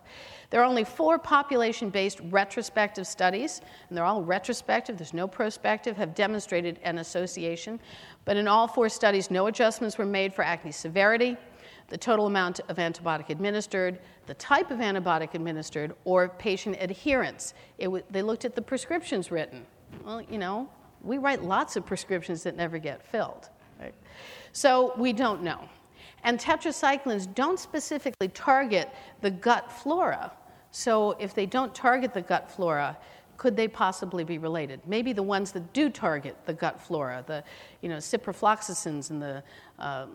[0.49, 5.95] There are only four population based retrospective studies, and they're all retrospective, there's no prospective,
[5.95, 7.79] have demonstrated an association.
[8.25, 11.37] But in all four studies, no adjustments were made for acne severity,
[11.87, 17.53] the total amount of antibiotic administered, the type of antibiotic administered, or patient adherence.
[17.79, 19.65] W- they looked at the prescriptions written.
[20.03, 20.69] Well, you know,
[21.01, 23.49] we write lots of prescriptions that never get filled.
[23.79, 23.95] Right?
[24.51, 25.67] So we don't know.
[26.23, 28.89] And tetracyclines don't specifically target
[29.21, 30.31] the gut flora.
[30.71, 32.97] So if they don't target the gut flora,
[33.37, 34.81] could they possibly be related?
[34.85, 37.43] Maybe the ones that do target the gut flora, the
[37.81, 39.41] you know, ciprofloxacins and the
[39.79, 40.07] uh,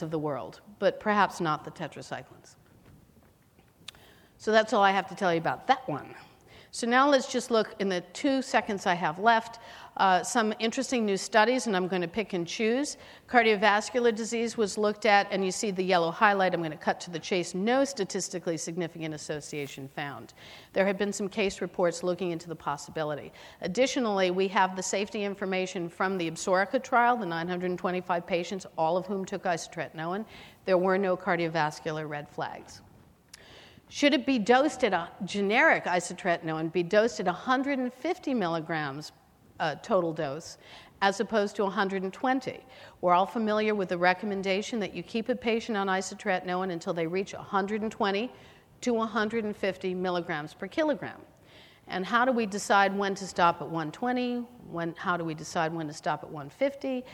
[0.00, 2.54] of the world, but perhaps not the tetracyclines.
[4.38, 6.14] So that's all I have to tell you about that one.
[6.70, 9.58] So now let's just look in the two seconds I have left.
[10.00, 12.96] Uh, some interesting new studies, and I'm going to pick and choose.
[13.28, 16.54] Cardiovascular disease was looked at, and you see the yellow highlight.
[16.54, 17.54] I'm going to cut to the chase.
[17.54, 20.32] No statistically significant association found.
[20.72, 23.30] There have been some case reports looking into the possibility.
[23.60, 29.04] Additionally, we have the safety information from the Absorica trial, the 925 patients, all of
[29.04, 30.24] whom took isotretinoin.
[30.64, 32.80] There were no cardiovascular red flags.
[33.90, 39.12] Should it be dosed at a generic isotretinoin, be dosed at 150 milligrams
[39.60, 40.58] uh, total dose
[41.02, 42.60] as opposed to 120?
[43.00, 47.06] We're all familiar with the recommendation that you keep a patient on isotretinoin until they
[47.06, 48.32] reach 120
[48.80, 51.20] to 150 milligrams per kilogram.
[51.88, 54.46] And how do we decide when to stop at 120?
[54.70, 57.04] When, how do we decide when to stop at 150?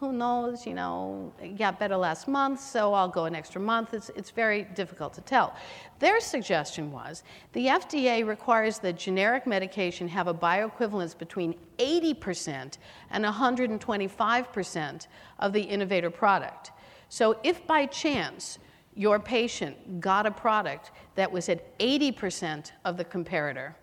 [0.00, 3.94] Who knows, you know, got better last month, so I'll go an extra month.
[3.94, 5.56] It's, it's very difficult to tell.
[5.98, 12.78] Their suggestion was the FDA requires that generic medication have a bioequivalence between 80%
[13.10, 15.06] and 125%
[15.40, 16.70] of the innovator product.
[17.08, 18.60] So if by chance
[18.94, 23.74] your patient got a product that was at 80% of the comparator,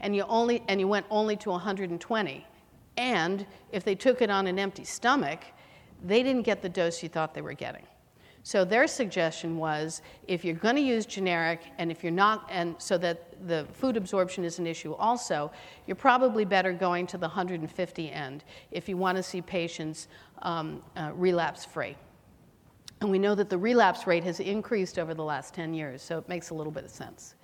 [0.00, 2.46] and you, only, and you went only to 120,
[2.98, 5.44] and if they took it on an empty stomach,
[6.04, 7.86] they didn't get the dose you thought they were getting.
[8.44, 12.74] So their suggestion was if you're going to use generic and if you're not, and
[12.78, 15.52] so that the food absorption is an issue also,
[15.86, 18.42] you're probably better going to the 150 end
[18.72, 20.08] if you want to see patients
[20.42, 21.96] um, uh, relapse free.
[23.00, 26.18] And we know that the relapse rate has increased over the last 10 years, so
[26.18, 27.36] it makes a little bit of sense.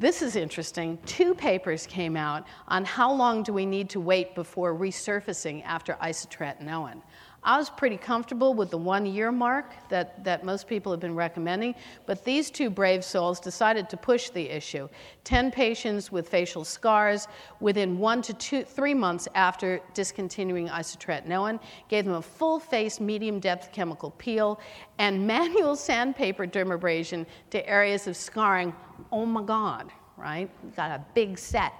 [0.00, 0.96] This is interesting.
[1.06, 5.94] Two papers came out on how long do we need to wait before resurfacing after
[5.94, 7.02] isotretinoin.
[7.44, 11.14] I was pretty comfortable with the one year mark that, that most people have been
[11.14, 14.88] recommending, but these two brave souls decided to push the issue.
[15.24, 17.28] 10 patients with facial scars
[17.60, 23.38] within one to two, three months after discontinuing isotretinoin, gave them a full face, medium
[23.38, 24.58] depth chemical peel,
[24.98, 28.74] and manual sandpaper dermabrasion to areas of scarring.
[29.12, 30.50] Oh my God, right?
[30.74, 31.72] Got a big set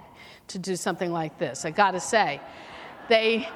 [0.47, 2.39] to do something like this, I gotta say.
[3.09, 3.49] They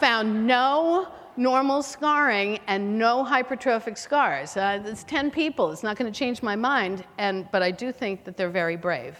[0.00, 4.56] found no normal scarring and no hypertrophic scars.
[4.56, 5.70] Uh, it's 10 people.
[5.72, 8.76] It's not going to change my mind, and, but I do think that they're very
[8.76, 9.16] brave.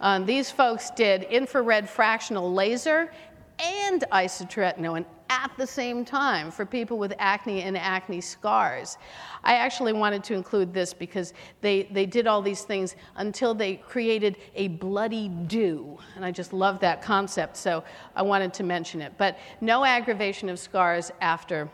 [0.00, 3.12] Um, these folks did infrared fractional laser
[3.58, 8.98] and isotretinoin at the same time for people with acne and acne scars.
[9.44, 13.76] I actually wanted to include this because they, they did all these things until they
[13.76, 15.98] created a bloody dew.
[16.14, 19.12] And I just love that concept, so I wanted to mention it.
[19.18, 21.68] But no aggravation of scars after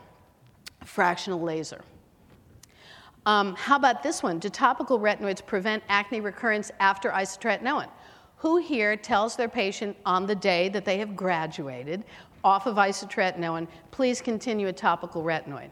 [0.85, 1.83] fractional laser.
[3.25, 4.39] Um, how about this one?
[4.39, 7.87] Do topical retinoids prevent acne recurrence after isotretinoin?
[8.37, 12.03] Who here tells their patient on the day that they have graduated
[12.43, 15.69] off of isotretinoin, please continue a topical retinoid.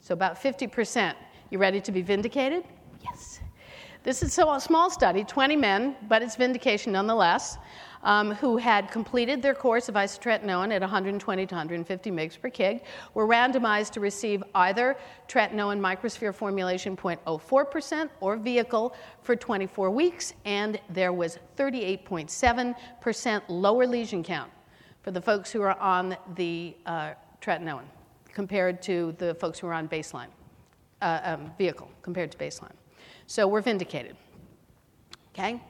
[0.00, 1.14] So about 50%.
[1.50, 2.64] You ready to be vindicated?
[3.04, 3.40] Yes.
[4.02, 7.58] This is a small study, 20 men, but it's vindication nonetheless,
[8.04, 12.80] um, who had completed their course of isotretinoin at 120 to 150 mg per kg,
[13.14, 20.80] were randomized to receive either tretinoin microsphere formulation 0.04% or vehicle for 24 weeks, and
[20.88, 24.52] there was 38.7% lower lesion count
[25.06, 27.84] for the folks who are on the uh, tretinoin
[28.32, 30.26] compared to the folks who are on baseline
[31.00, 32.74] uh, um, vehicle compared to baseline.
[33.28, 34.16] So we're vindicated.
[35.32, 35.62] Okay.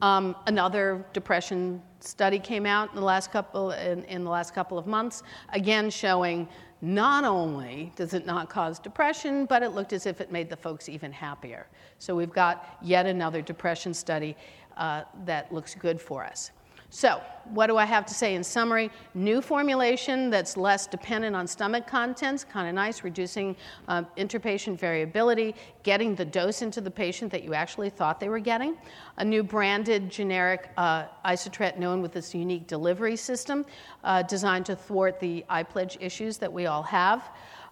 [0.00, 4.78] Um, another depression study came out in the last couple in, in the last couple
[4.78, 6.46] of months, again showing
[6.80, 10.56] not only does it not cause depression, but it looked as if it made the
[10.56, 11.66] folks even happier.
[11.98, 14.36] So we've got yet another depression study
[14.76, 16.52] uh, that looks good for us.
[16.90, 17.20] So,
[17.50, 18.90] what do I have to say in summary?
[19.14, 23.56] New formulation that's less dependent on stomach contents, kind of nice, reducing
[23.88, 28.40] uh, interpatient variability, getting the dose into the patient that you actually thought they were
[28.40, 28.76] getting.
[29.18, 33.64] A new branded generic uh, isotretinoin with this unique delivery system
[34.02, 37.30] uh, designed to thwart the iPledge issues that we all have.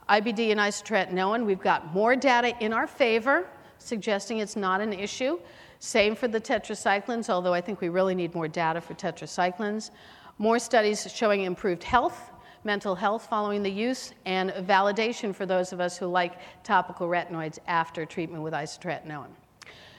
[0.08, 3.48] IBD and isotretinoin, we've got more data in our favor,
[3.78, 5.38] suggesting it's not an issue.
[5.84, 9.90] Same for the tetracyclines, although I think we really need more data for tetracyclines.
[10.38, 12.30] More studies showing improved health,
[12.64, 17.58] mental health following the use, and validation for those of us who like topical retinoids
[17.66, 19.26] after treatment with isotretinoin.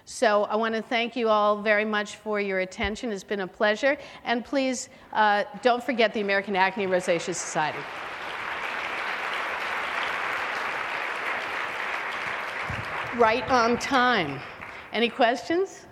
[0.06, 3.12] So I want to thank you all very much for your attention.
[3.12, 3.96] It's been a pleasure.
[4.24, 7.78] And please uh, don't forget the American Acne Rosacea Society.
[13.20, 14.42] Right on time.
[14.96, 15.86] Any questions?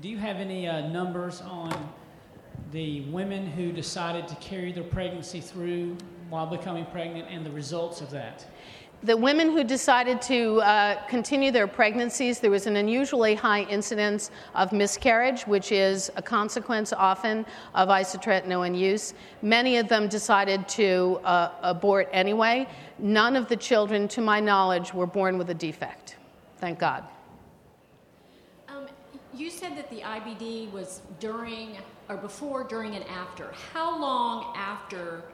[0.00, 1.92] Do you have any uh, numbers on
[2.72, 5.96] the women who decided to carry their pregnancy through
[6.28, 8.44] while becoming pregnant and the results of that?
[9.04, 14.32] The women who decided to uh, continue their pregnancies, there was an unusually high incidence
[14.56, 17.46] of miscarriage, which is a consequence often
[17.76, 19.14] of isotretinoin use.
[19.40, 22.66] Many of them decided to uh, abort anyway.
[22.98, 26.16] None of the children, to my knowledge, were born with a defect.
[26.58, 27.04] Thank God.
[29.42, 31.76] You said that the IBD was during
[32.08, 33.50] or before, during, and after.
[33.72, 35.24] How long after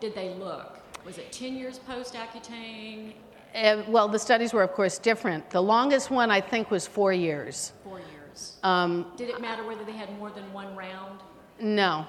[0.00, 0.78] did they look?
[1.04, 3.12] Was it 10 years post Accutane?
[3.54, 5.50] Uh, well, the studies were, of course, different.
[5.50, 7.74] The longest one, I think, was four years.
[7.84, 8.56] Four years.
[8.62, 11.20] Um, did it matter whether they had more than one round?
[11.60, 12.06] No.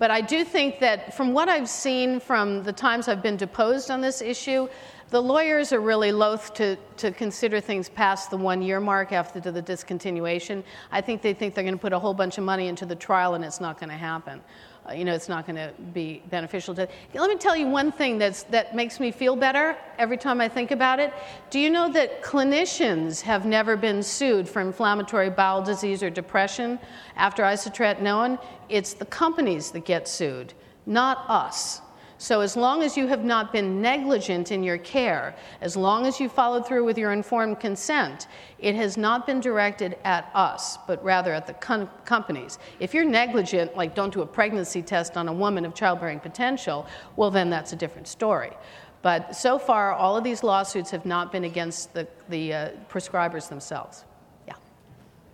[0.00, 3.92] But I do think that from what I've seen from the times I've been deposed
[3.92, 4.66] on this issue,
[5.10, 9.40] the lawyers are really loath to, to consider things past the one year mark after
[9.40, 10.62] the discontinuation.
[10.92, 12.94] I think they think they're going to put a whole bunch of money into the
[12.94, 14.40] trial and it's not going to happen.
[14.88, 16.88] Uh, you know, it's not going to be beneficial to.
[17.12, 20.48] Let me tell you one thing that's, that makes me feel better every time I
[20.48, 21.12] think about it.
[21.50, 26.78] Do you know that clinicians have never been sued for inflammatory bowel disease or depression
[27.16, 28.40] after isotretinoin?
[28.68, 30.54] It's the companies that get sued,
[30.86, 31.82] not us.
[32.20, 36.20] So, as long as you have not been negligent in your care, as long as
[36.20, 38.26] you followed through with your informed consent,
[38.58, 42.58] it has not been directed at us, but rather at the com- companies.
[42.78, 46.86] If you're negligent, like don't do a pregnancy test on a woman of childbearing potential,
[47.16, 48.52] well, then that's a different story.
[49.00, 53.48] But so far, all of these lawsuits have not been against the, the uh, prescribers
[53.48, 54.04] themselves.
[54.46, 54.56] Yeah.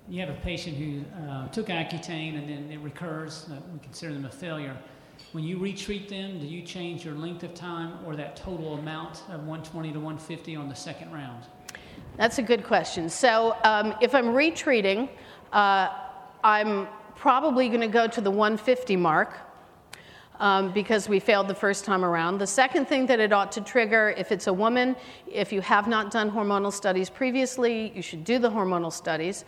[0.08, 3.48] You have a patient who uh, took Accutane and then it recurs.
[3.50, 4.76] Uh, we consider them a failure.
[5.36, 9.18] When you retreat them, do you change your length of time or that total amount
[9.28, 11.44] of 120 to 150 on the second round?
[12.16, 13.10] That's a good question.
[13.10, 15.10] So um, if I'm retreating,
[15.52, 15.90] uh,
[16.42, 19.36] I'm probably going to go to the 150 mark.
[20.40, 22.38] Um, because we failed the first time around.
[22.38, 24.96] The second thing that it ought to trigger, if it's a woman,
[25.30, 29.44] if you have not done hormonal studies previously, you should do the hormonal studies.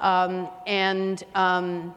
[0.00, 1.94] Um, and um,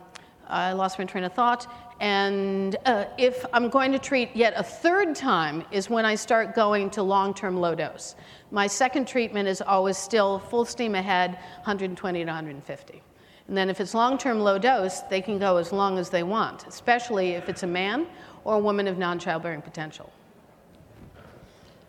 [0.48, 1.83] I lost my train of thought.
[2.04, 6.54] And uh, if I'm going to treat yet a third time, is when I start
[6.54, 8.16] going to long term low dose.
[8.52, 13.02] My second treatment is always still full steam ahead, 120 to 150.
[13.48, 16.24] And then if it's long term low dose, they can go as long as they
[16.24, 18.06] want, especially if it's a man
[18.44, 20.12] or a woman of non childbearing potential.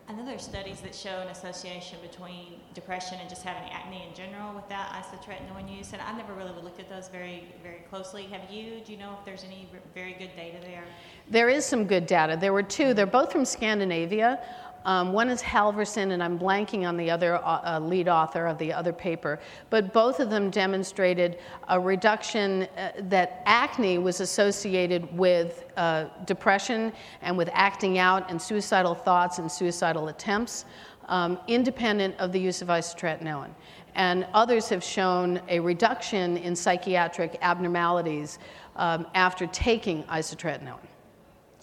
[0.07, 4.55] I know studies that show an association between depression and just having acne in general
[4.55, 8.25] with that isotretinoin use, and I never really looked at those very, very closely.
[8.25, 8.81] Have you?
[8.85, 10.85] Do you know if there's any very good data there?
[11.31, 12.37] There is some good data.
[12.39, 12.93] There were two.
[12.93, 14.45] They're both from Scandinavia.
[14.85, 18.59] Um, one is Halvorsen, and I'm blanking on the other uh, uh, lead author of
[18.59, 19.41] the other paper.
[19.71, 26.93] But both of them demonstrated a reduction uh, that acne was associated with uh, depression
[27.23, 30.67] and with acting out and suicidal thoughts and suicidal attempts,
[31.09, 33.51] um, independent of the use of isotretinoin.
[33.95, 38.39] And others have shown a reduction in psychiatric abnormalities
[38.77, 40.79] um, after taking isotretinoin.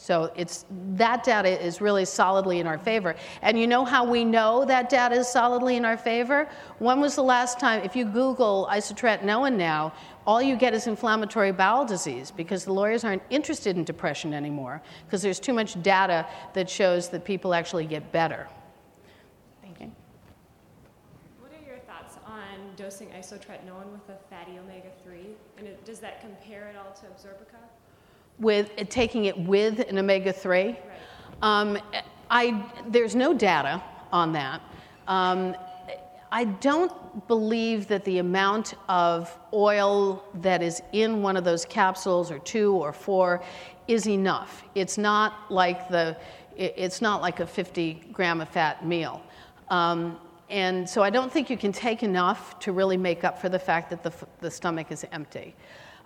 [0.01, 3.15] So it's that data is really solidly in our favor.
[3.43, 6.49] And you know how we know that data is solidly in our favor?
[6.79, 9.93] When was the last time, if you Google isotretinoin now,
[10.25, 14.81] all you get is inflammatory bowel disease because the lawyers aren't interested in depression anymore
[15.05, 18.47] because there's too much data that shows that people actually get better.
[19.61, 19.91] Thank you.
[21.39, 25.27] What are your thoughts on dosing isotretinoin with a fatty omega 3?
[25.59, 27.59] And it, does that compare at all to Absorica?
[28.41, 30.75] With taking it with an omega 3,
[31.41, 31.77] um,
[32.87, 33.81] there's no data
[34.11, 34.61] on that.
[35.07, 35.55] Um,
[36.31, 42.31] I don't believe that the amount of oil that is in one of those capsules,
[42.31, 43.43] or two or four,
[43.87, 44.63] is enough.
[44.73, 46.15] It's not like the,
[46.55, 49.21] it's not like a 50 gram of fat meal.
[49.69, 50.17] Um,
[50.49, 53.59] and so I don't think you can take enough to really make up for the
[53.59, 55.53] fact that the, the stomach is empty.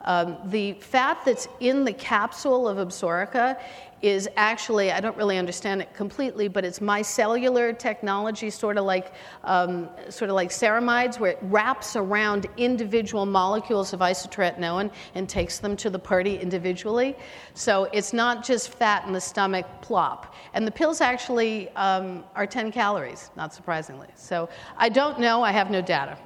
[0.06, 3.60] Um, the fat that's in the capsule of Absorica
[4.02, 9.14] is actually, I don't really understand it completely, but it's micellular technology, sort of like,
[9.44, 15.58] um, sort of like ceramides, where it wraps around individual molecules of isotretinoin and takes
[15.58, 17.16] them to the party individually.
[17.56, 20.36] So it's not just fat in the stomach, plop.
[20.54, 24.08] And the pills actually um, are 10 calories, not surprisingly.
[24.16, 26.18] So I don't know, I have no data.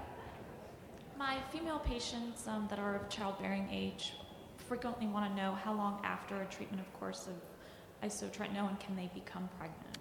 [1.20, 4.14] My female patients um, that are of childbearing age
[4.56, 9.12] frequently want to know how long after a treatment, of course, of isotretinoin can they
[9.14, 9.98] become pregnant.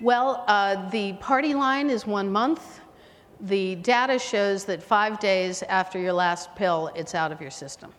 [0.00, 2.80] Well, uh, the party line is one month.
[3.42, 7.92] The data shows that five days after your last pill, it's out of your system.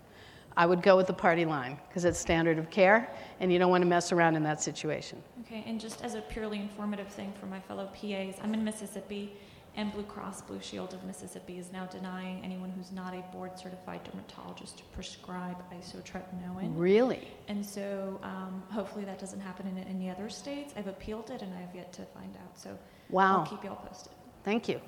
[0.57, 3.09] I would go with the party line because it's standard of care,
[3.39, 5.23] and you don't want to mess around in that situation.
[5.45, 9.37] Okay, and just as a purely informative thing for my fellow PAs, I'm in Mississippi,
[9.77, 13.57] and Blue Cross Blue Shield of Mississippi is now denying anyone who's not a board
[13.57, 16.71] certified dermatologist to prescribe isotretinoin.
[16.75, 17.27] Really?
[17.47, 20.73] And so um, hopefully that doesn't happen in any other states.
[20.75, 22.57] I've appealed it and I have yet to find out.
[22.57, 22.77] So
[23.09, 23.39] Wow.
[23.39, 24.11] I'll keep you all posted.
[24.43, 24.81] Thank you.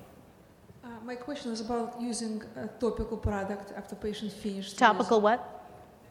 [0.83, 4.77] Uh, my question is about using a topical product after patient finished.
[4.77, 5.39] Topical what?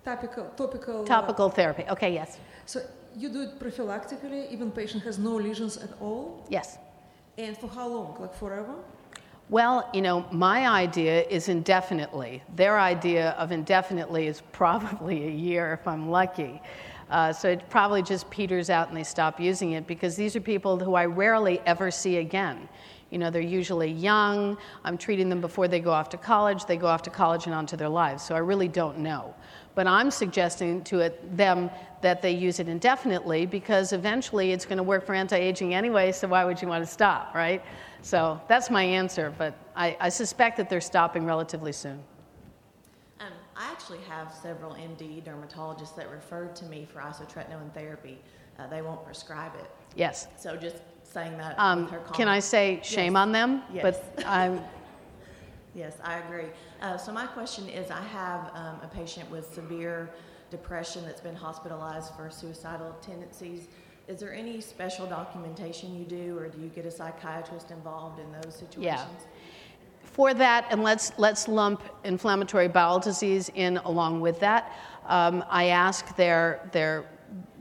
[0.04, 0.44] Topical.
[0.56, 1.02] Topical.
[1.02, 1.84] uh, Topical therapy.
[1.90, 2.38] Okay, yes.
[2.64, 2.80] so
[3.16, 6.78] you do it prophylactically, even patient has no lesions at all, Yes.
[7.38, 8.16] And for how long?
[8.20, 8.74] Like forever?
[9.48, 12.42] Well, you know, my idea is indefinitely.
[12.54, 16.60] Their idea of indefinitely is probably a year if I'm lucky.
[17.08, 20.40] Uh, so it probably just peters out and they stop using it because these are
[20.40, 22.68] people who I rarely ever see again.
[23.08, 24.58] You know, they're usually young.
[24.84, 26.66] I'm treating them before they go off to college.
[26.66, 28.22] They go off to college and onto their lives.
[28.22, 29.34] So I really don't know.
[29.78, 31.70] But I'm suggesting to it, them
[32.00, 36.10] that they use it indefinitely because eventually it's going to work for anti aging anyway,
[36.10, 37.62] so why would you want to stop, right?
[38.02, 42.02] So that's my answer, but I, I suspect that they're stopping relatively soon.
[43.20, 48.18] Um, I actually have several MD dermatologists that referred to me for isotretinoin therapy.
[48.58, 49.70] Uh, they won't prescribe it.
[49.94, 50.26] Yes.
[50.36, 53.20] So just saying that Um, can I say shame Yes.
[53.20, 53.62] on them?
[53.72, 53.82] Yes.
[53.84, 54.60] But I'm,
[55.74, 56.48] Yes, I agree.
[56.80, 60.10] Uh, so my question is, I have um, a patient with severe
[60.50, 63.66] depression that's been hospitalized for suicidal tendencies.
[64.06, 68.32] Is there any special documentation you do, or do you get a psychiatrist involved in
[68.32, 68.82] those situations?
[68.82, 69.06] Yeah.
[70.04, 74.72] For that, and let's, let's lump inflammatory bowel disease in along with that,
[75.06, 77.06] um, I ask their, their,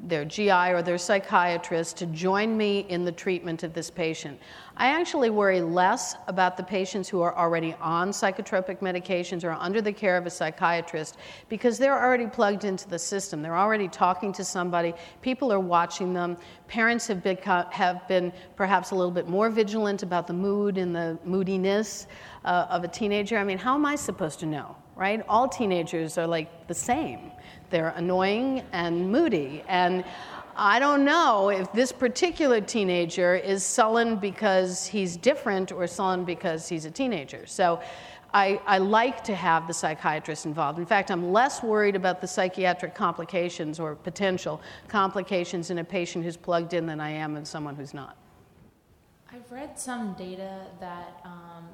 [0.04, 4.40] their GI or their psychiatrist to join me in the treatment of this patient.
[4.80, 9.82] I actually worry less about the patients who are already on psychotropic medications or under
[9.82, 11.18] the care of a psychiatrist
[11.50, 13.42] because they're already plugged into the system.
[13.42, 16.38] They're already talking to somebody, people are watching them.
[16.68, 20.96] Parents have been, have been perhaps a little bit more vigilant about the mood and
[20.96, 22.06] the moodiness
[22.46, 23.40] uh, of a teenager.
[23.40, 25.26] I mean, how am I supposed to know, right?
[25.28, 27.32] All teenagers are like the same.
[27.72, 29.64] They're annoying and moody.
[29.68, 30.06] And
[30.58, 36.68] I don't know if this particular teenager is sullen because he's different or sullen because
[36.68, 37.46] he's a teenager.
[37.46, 37.80] So
[38.34, 40.80] I, I, like to have the psychiatrist involved.
[40.80, 46.26] In fact, I'm less worried about the psychiatric complications or potential complications in a patient
[46.26, 48.18] who's plugged in than I am in someone who's not.
[49.32, 51.68] I've read some data that um,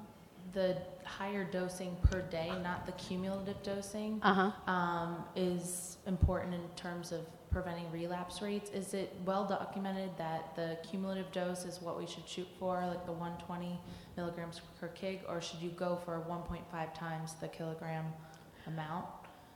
[0.54, 4.52] the higher dosing per day, not the cumulative dosing, Uh-huh.
[4.72, 7.22] um, is important in terms of
[7.54, 8.72] preventing relapse rates.
[8.72, 13.06] Is it well documented that the cumulative dose is what we should shoot for, like
[13.06, 13.80] the 120
[14.18, 18.06] milligrams per kg, or should you go for 1.5 times the kilogram
[18.66, 19.06] amount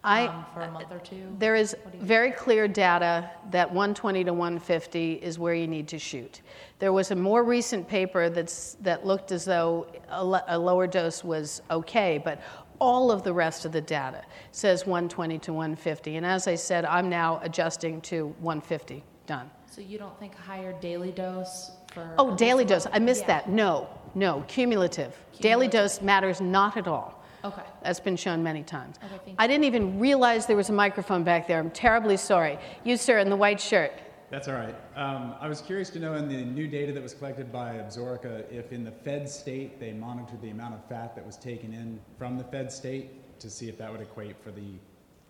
[0.04, 1.36] I- um, for a month or two?
[1.40, 6.42] There is very clear data that 120 to 150 is where you need to shoot.
[6.78, 11.24] There was a more recent paper that's, that looked as though a, a lower dose
[11.24, 12.42] was okay, but
[12.80, 16.16] all of the rest of the data says 120 to 150.
[16.18, 19.04] And as I said, I'm now adjusting to 150.
[19.26, 19.50] Done.
[19.70, 22.14] So you don't think higher daily dose for?
[22.18, 22.88] Oh, daily dose.
[22.92, 23.28] I missed Yeah.
[23.42, 23.50] that.
[23.50, 25.16] No, no, cumulative.
[25.40, 27.14] Daily dose matters not at all.
[27.44, 27.62] Okay.
[27.84, 28.98] That's been shown many times.
[29.04, 31.60] Okay, I didn't even realize there was a microphone back there.
[31.60, 32.58] I'm terribly sorry.
[32.84, 33.92] You, sir, in the white shirt.
[34.30, 34.76] That's all right.
[34.98, 38.44] Um, I was curious to know in the new data that was collected by Absorica
[38.52, 41.98] if in the fed state they monitored the amount of fat that was taken in
[42.18, 44.74] from the fed state to see if that would equate for the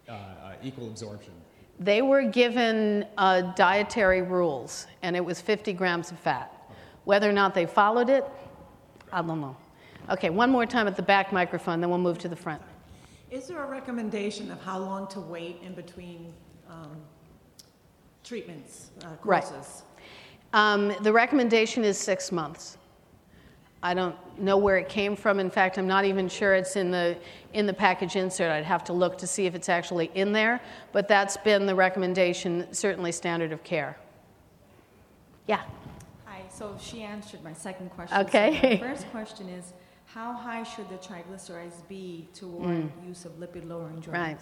[0.10, 1.34] uh, uh, equal absorption.
[1.80, 6.52] They were given uh, dietary rules, and it was 50 grams of fat.
[7.04, 8.26] Whether or not they followed it,
[9.12, 9.56] I don't know.
[10.10, 12.64] Okay, one more time at the back microphone, then we'll move to the front.
[13.30, 16.34] Is there a recommendation of how long to wait in between
[16.68, 16.98] um,
[18.28, 19.42] treatments, uh, Right.
[19.42, 19.84] courses?
[20.54, 22.78] Um, the recommendation is six months.
[23.84, 25.40] I don't know where it came from.
[25.40, 27.16] In fact, I'm not even sure it's in the
[27.54, 28.52] in the package insert.
[28.52, 30.60] I'd have to look to see if it's actually in there.
[30.92, 33.98] But that's been the recommendation, certainly standard of care.
[35.48, 35.62] Yeah.
[36.26, 38.18] Hi, so she answered my second question.
[38.22, 38.60] Okay.
[38.80, 39.74] So my first question is,
[40.06, 44.18] how high should the triglycerides be to warrant use of lipid-lowering drugs?
[44.18, 44.40] Right.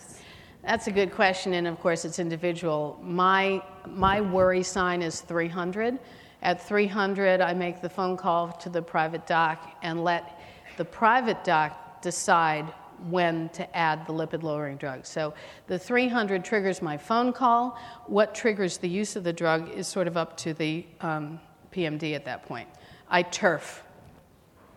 [0.65, 2.99] That's a good question, and of course, it's individual.
[3.03, 5.99] My, my worry sign is 300.
[6.41, 10.41] At 300, I make the phone call to the private doc and let
[10.77, 12.65] the private doc decide
[13.09, 15.05] when to add the lipid lowering drug.
[15.05, 15.35] So
[15.67, 17.77] the 300 triggers my phone call.
[18.07, 21.39] What triggers the use of the drug is sort of up to the um,
[21.71, 22.69] PMD at that point.
[23.07, 23.83] I turf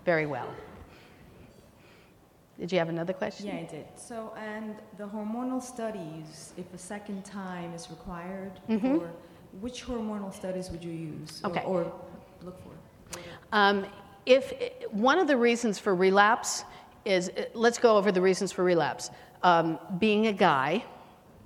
[0.04, 0.48] very well.
[2.58, 3.46] Did you have another question?
[3.46, 3.86] Yeah, I did.
[3.96, 8.98] So, and the hormonal studies, if a second time is required, mm-hmm.
[8.98, 9.10] for
[9.60, 11.40] which hormonal studies would you use?
[11.44, 11.64] or- Okay.
[11.64, 11.92] Or
[12.42, 12.70] look for?
[13.52, 13.86] Um,
[14.26, 14.52] if
[14.90, 16.64] one of the reasons for relapse
[17.04, 19.10] is, let's go over the reasons for relapse.
[19.42, 20.84] Um, being a guy,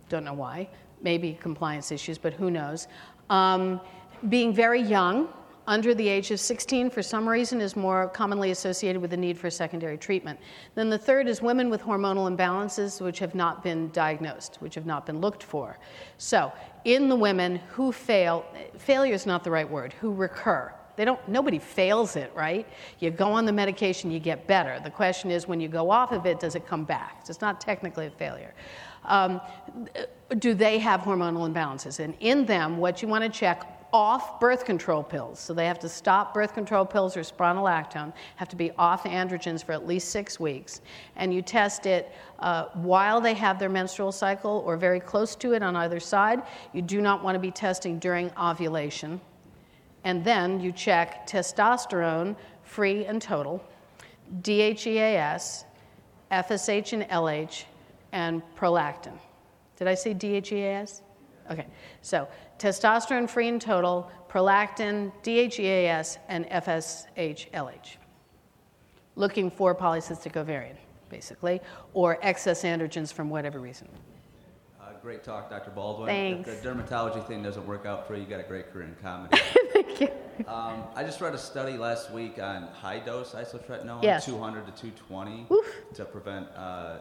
[0.08, 0.68] don't know why,
[1.02, 2.88] maybe compliance issues, but who knows.
[3.30, 3.80] Um,
[4.28, 5.28] being very young,
[5.66, 9.38] under the age of 16, for some reason, is more commonly associated with the need
[9.38, 10.38] for secondary treatment.
[10.74, 14.86] Then the third is women with hormonal imbalances which have not been diagnosed, which have
[14.86, 15.78] not been looked for.
[16.18, 16.52] So,
[16.84, 18.44] in the women who fail,
[18.76, 20.72] failure is not the right word, who recur.
[20.96, 22.66] They don't, nobody fails it, right?
[22.98, 24.78] You go on the medication, you get better.
[24.82, 27.20] The question is, when you go off of it, does it come back?
[27.24, 28.52] So it's not technically a failure.
[29.04, 29.40] Um,
[30.38, 31.98] do they have hormonal imbalances?
[31.98, 35.38] And in them, what you want to check off birth control pills.
[35.38, 39.62] So they have to stop birth control pills or spironolactone, have to be off androgens
[39.62, 40.80] for at least six weeks.
[41.16, 45.52] And you test it uh, while they have their menstrual cycle or very close to
[45.52, 46.42] it on either side.
[46.72, 49.20] You do not want to be testing during ovulation.
[50.04, 53.62] And then you check testosterone, free and total,
[54.40, 55.64] DHEAS,
[56.30, 57.64] FSH and LH,
[58.12, 59.18] and prolactin.
[59.76, 61.02] Did I say DHEAS?
[61.50, 61.66] Okay,
[62.00, 62.28] so
[62.62, 67.96] testosterone free and total, prolactin, DHEAS, and FSH LH.
[69.16, 70.76] Looking for polycystic ovarian,
[71.10, 71.60] basically,
[71.92, 73.88] or excess androgens from whatever reason.
[74.80, 75.70] Uh, great talk, Dr.
[75.72, 76.06] Baldwin.
[76.06, 76.48] Thanks.
[76.48, 78.96] If the dermatology thing doesn't work out for you, you got a great career in
[79.02, 79.36] comedy.
[79.72, 80.08] Thank you.
[80.46, 84.24] Um, I just read a study last week on high dose isotretinoin, Yes.
[84.24, 85.66] 200 to 220, Oof.
[85.94, 86.98] to prevent, uh,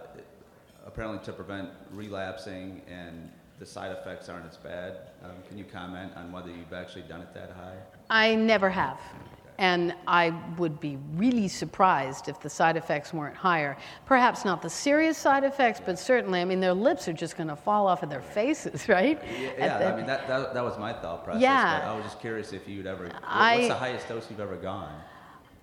[0.88, 3.32] apparently to prevent relapsing, and
[3.62, 4.98] the side effects aren't as bad.
[5.24, 7.78] Um, can you comment on whether you've actually done it that high?
[8.10, 9.00] I never have.
[9.60, 13.78] And I would be really surprised if the side effects weren't higher.
[14.08, 17.50] Perhaps not the serious side effects, but certainly, I mean, their lips are just going
[17.50, 19.22] to fall off of their faces, right?
[19.24, 21.44] Yeah, yeah the- I mean, that, that, that was my thought process.
[21.44, 21.82] Yeah.
[21.82, 24.58] But I was just curious if you'd ever, I- what's the highest dose you've ever
[24.58, 24.92] gone?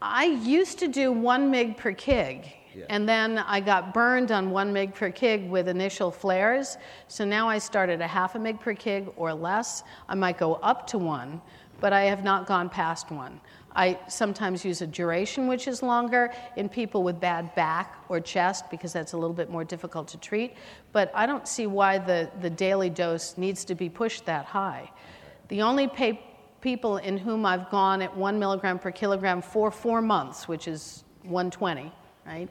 [0.00, 2.48] I used to do one mg per kg,
[2.78, 2.86] Yeah.
[2.90, 6.76] and then I got burned on one mg per kg with initial flares.
[7.08, 9.82] So now I start at a half a mg per kg or less.
[10.08, 11.40] I might go up to one,
[11.80, 13.40] but I have not gone past one.
[13.74, 18.70] I sometimes use a duration which is longer in people with bad back or chest
[18.70, 20.54] because that's a little bit more difficult to treat.
[20.92, 24.90] But I don't see why the, the daily dose needs to be pushed that high.
[25.48, 25.88] The only
[26.60, 31.04] people in whom I've gone at one milligram per kilogram for four months, which is
[31.22, 31.92] 120,
[32.28, 32.48] right,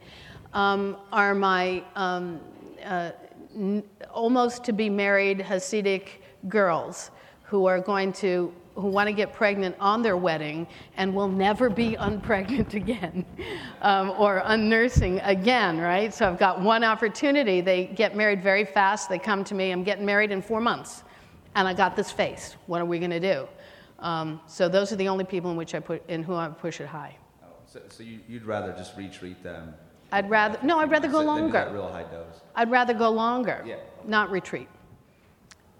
[0.54, 2.40] um, are my um,
[2.84, 3.12] uh,
[3.56, 6.08] n- almost to be married Hasidic
[6.50, 7.12] girls
[7.44, 10.68] who are going to who want to get pregnant on their wedding
[10.98, 13.26] and will never be unpregnant again
[13.82, 16.14] um, or unnursing again, right?
[16.14, 17.60] So I've got one opportunity.
[17.60, 19.10] They get married very fast.
[19.10, 21.04] They come to me, I'm getting married in four months,
[21.56, 22.56] and I got this face.
[22.68, 23.48] What are we going to do?
[23.98, 26.80] Um, so those are the only people in which I put in who I push
[26.80, 27.18] it high.
[27.68, 29.74] So, so you, you'd rather just retreat them?
[30.12, 31.70] I'd rather no, I'd rather go than do that longer.
[31.74, 32.42] real high dose.
[32.56, 33.76] I'd rather go longer, Yeah.
[34.06, 34.70] not retreat.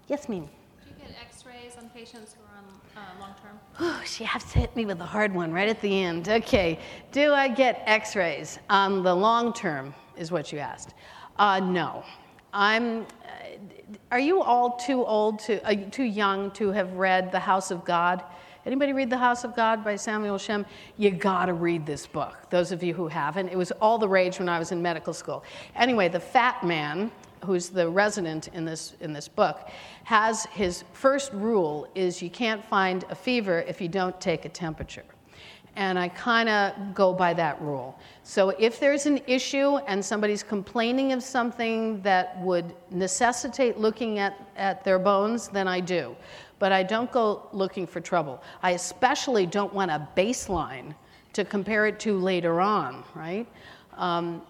[0.06, 0.46] Yes, Mimi.
[0.84, 2.64] Do you get x-rays on patients who are on
[2.96, 3.58] uh, long-term?
[3.80, 6.28] Oh, she has to hit me with a hard one right at the end.
[6.28, 6.78] Okay,
[7.10, 9.94] do I get x rays on the long term?
[10.16, 10.94] is what you asked.
[11.38, 12.02] Uh, no.
[12.52, 13.02] I'm.
[13.02, 13.04] Uh,
[14.10, 17.84] are you all too old to, uh, too young to have read The House of
[17.84, 18.24] God?
[18.68, 20.66] Anybody read The House of God by Samuel Shem?
[20.98, 23.48] You gotta read this book, those of you who haven't.
[23.48, 25.42] It was all the rage when I was in medical school.
[25.74, 27.10] Anyway, the fat man,
[27.46, 29.70] who's the resident in this, in this book,
[30.04, 34.50] has his first rule is you can't find a fever if you don't take a
[34.50, 35.06] temperature.
[35.76, 37.98] And I kind of go by that rule.
[38.22, 44.34] So if there's an issue and somebody's complaining of something that would necessitate looking at,
[44.56, 46.16] at their bones, then I do.
[46.58, 48.42] But I don't go looking for trouble.
[48.62, 50.94] I especially don't want a baseline
[51.32, 53.46] to compare it to later on, right?
[53.96, 54.42] Um,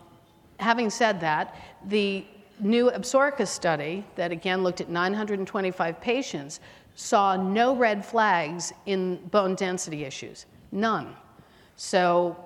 [0.59, 1.57] having said that,
[1.87, 2.25] the
[2.61, 6.61] new Absorica study, that again looked at 925 patients,
[6.95, 10.47] saw no red flags in bone density issues.
[10.73, 11.15] None.
[11.77, 12.37] So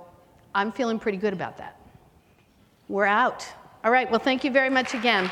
[0.55, 1.79] I'm feeling pretty good about that.
[2.89, 3.47] We're out.
[3.85, 5.31] All right, well, thank you very much again.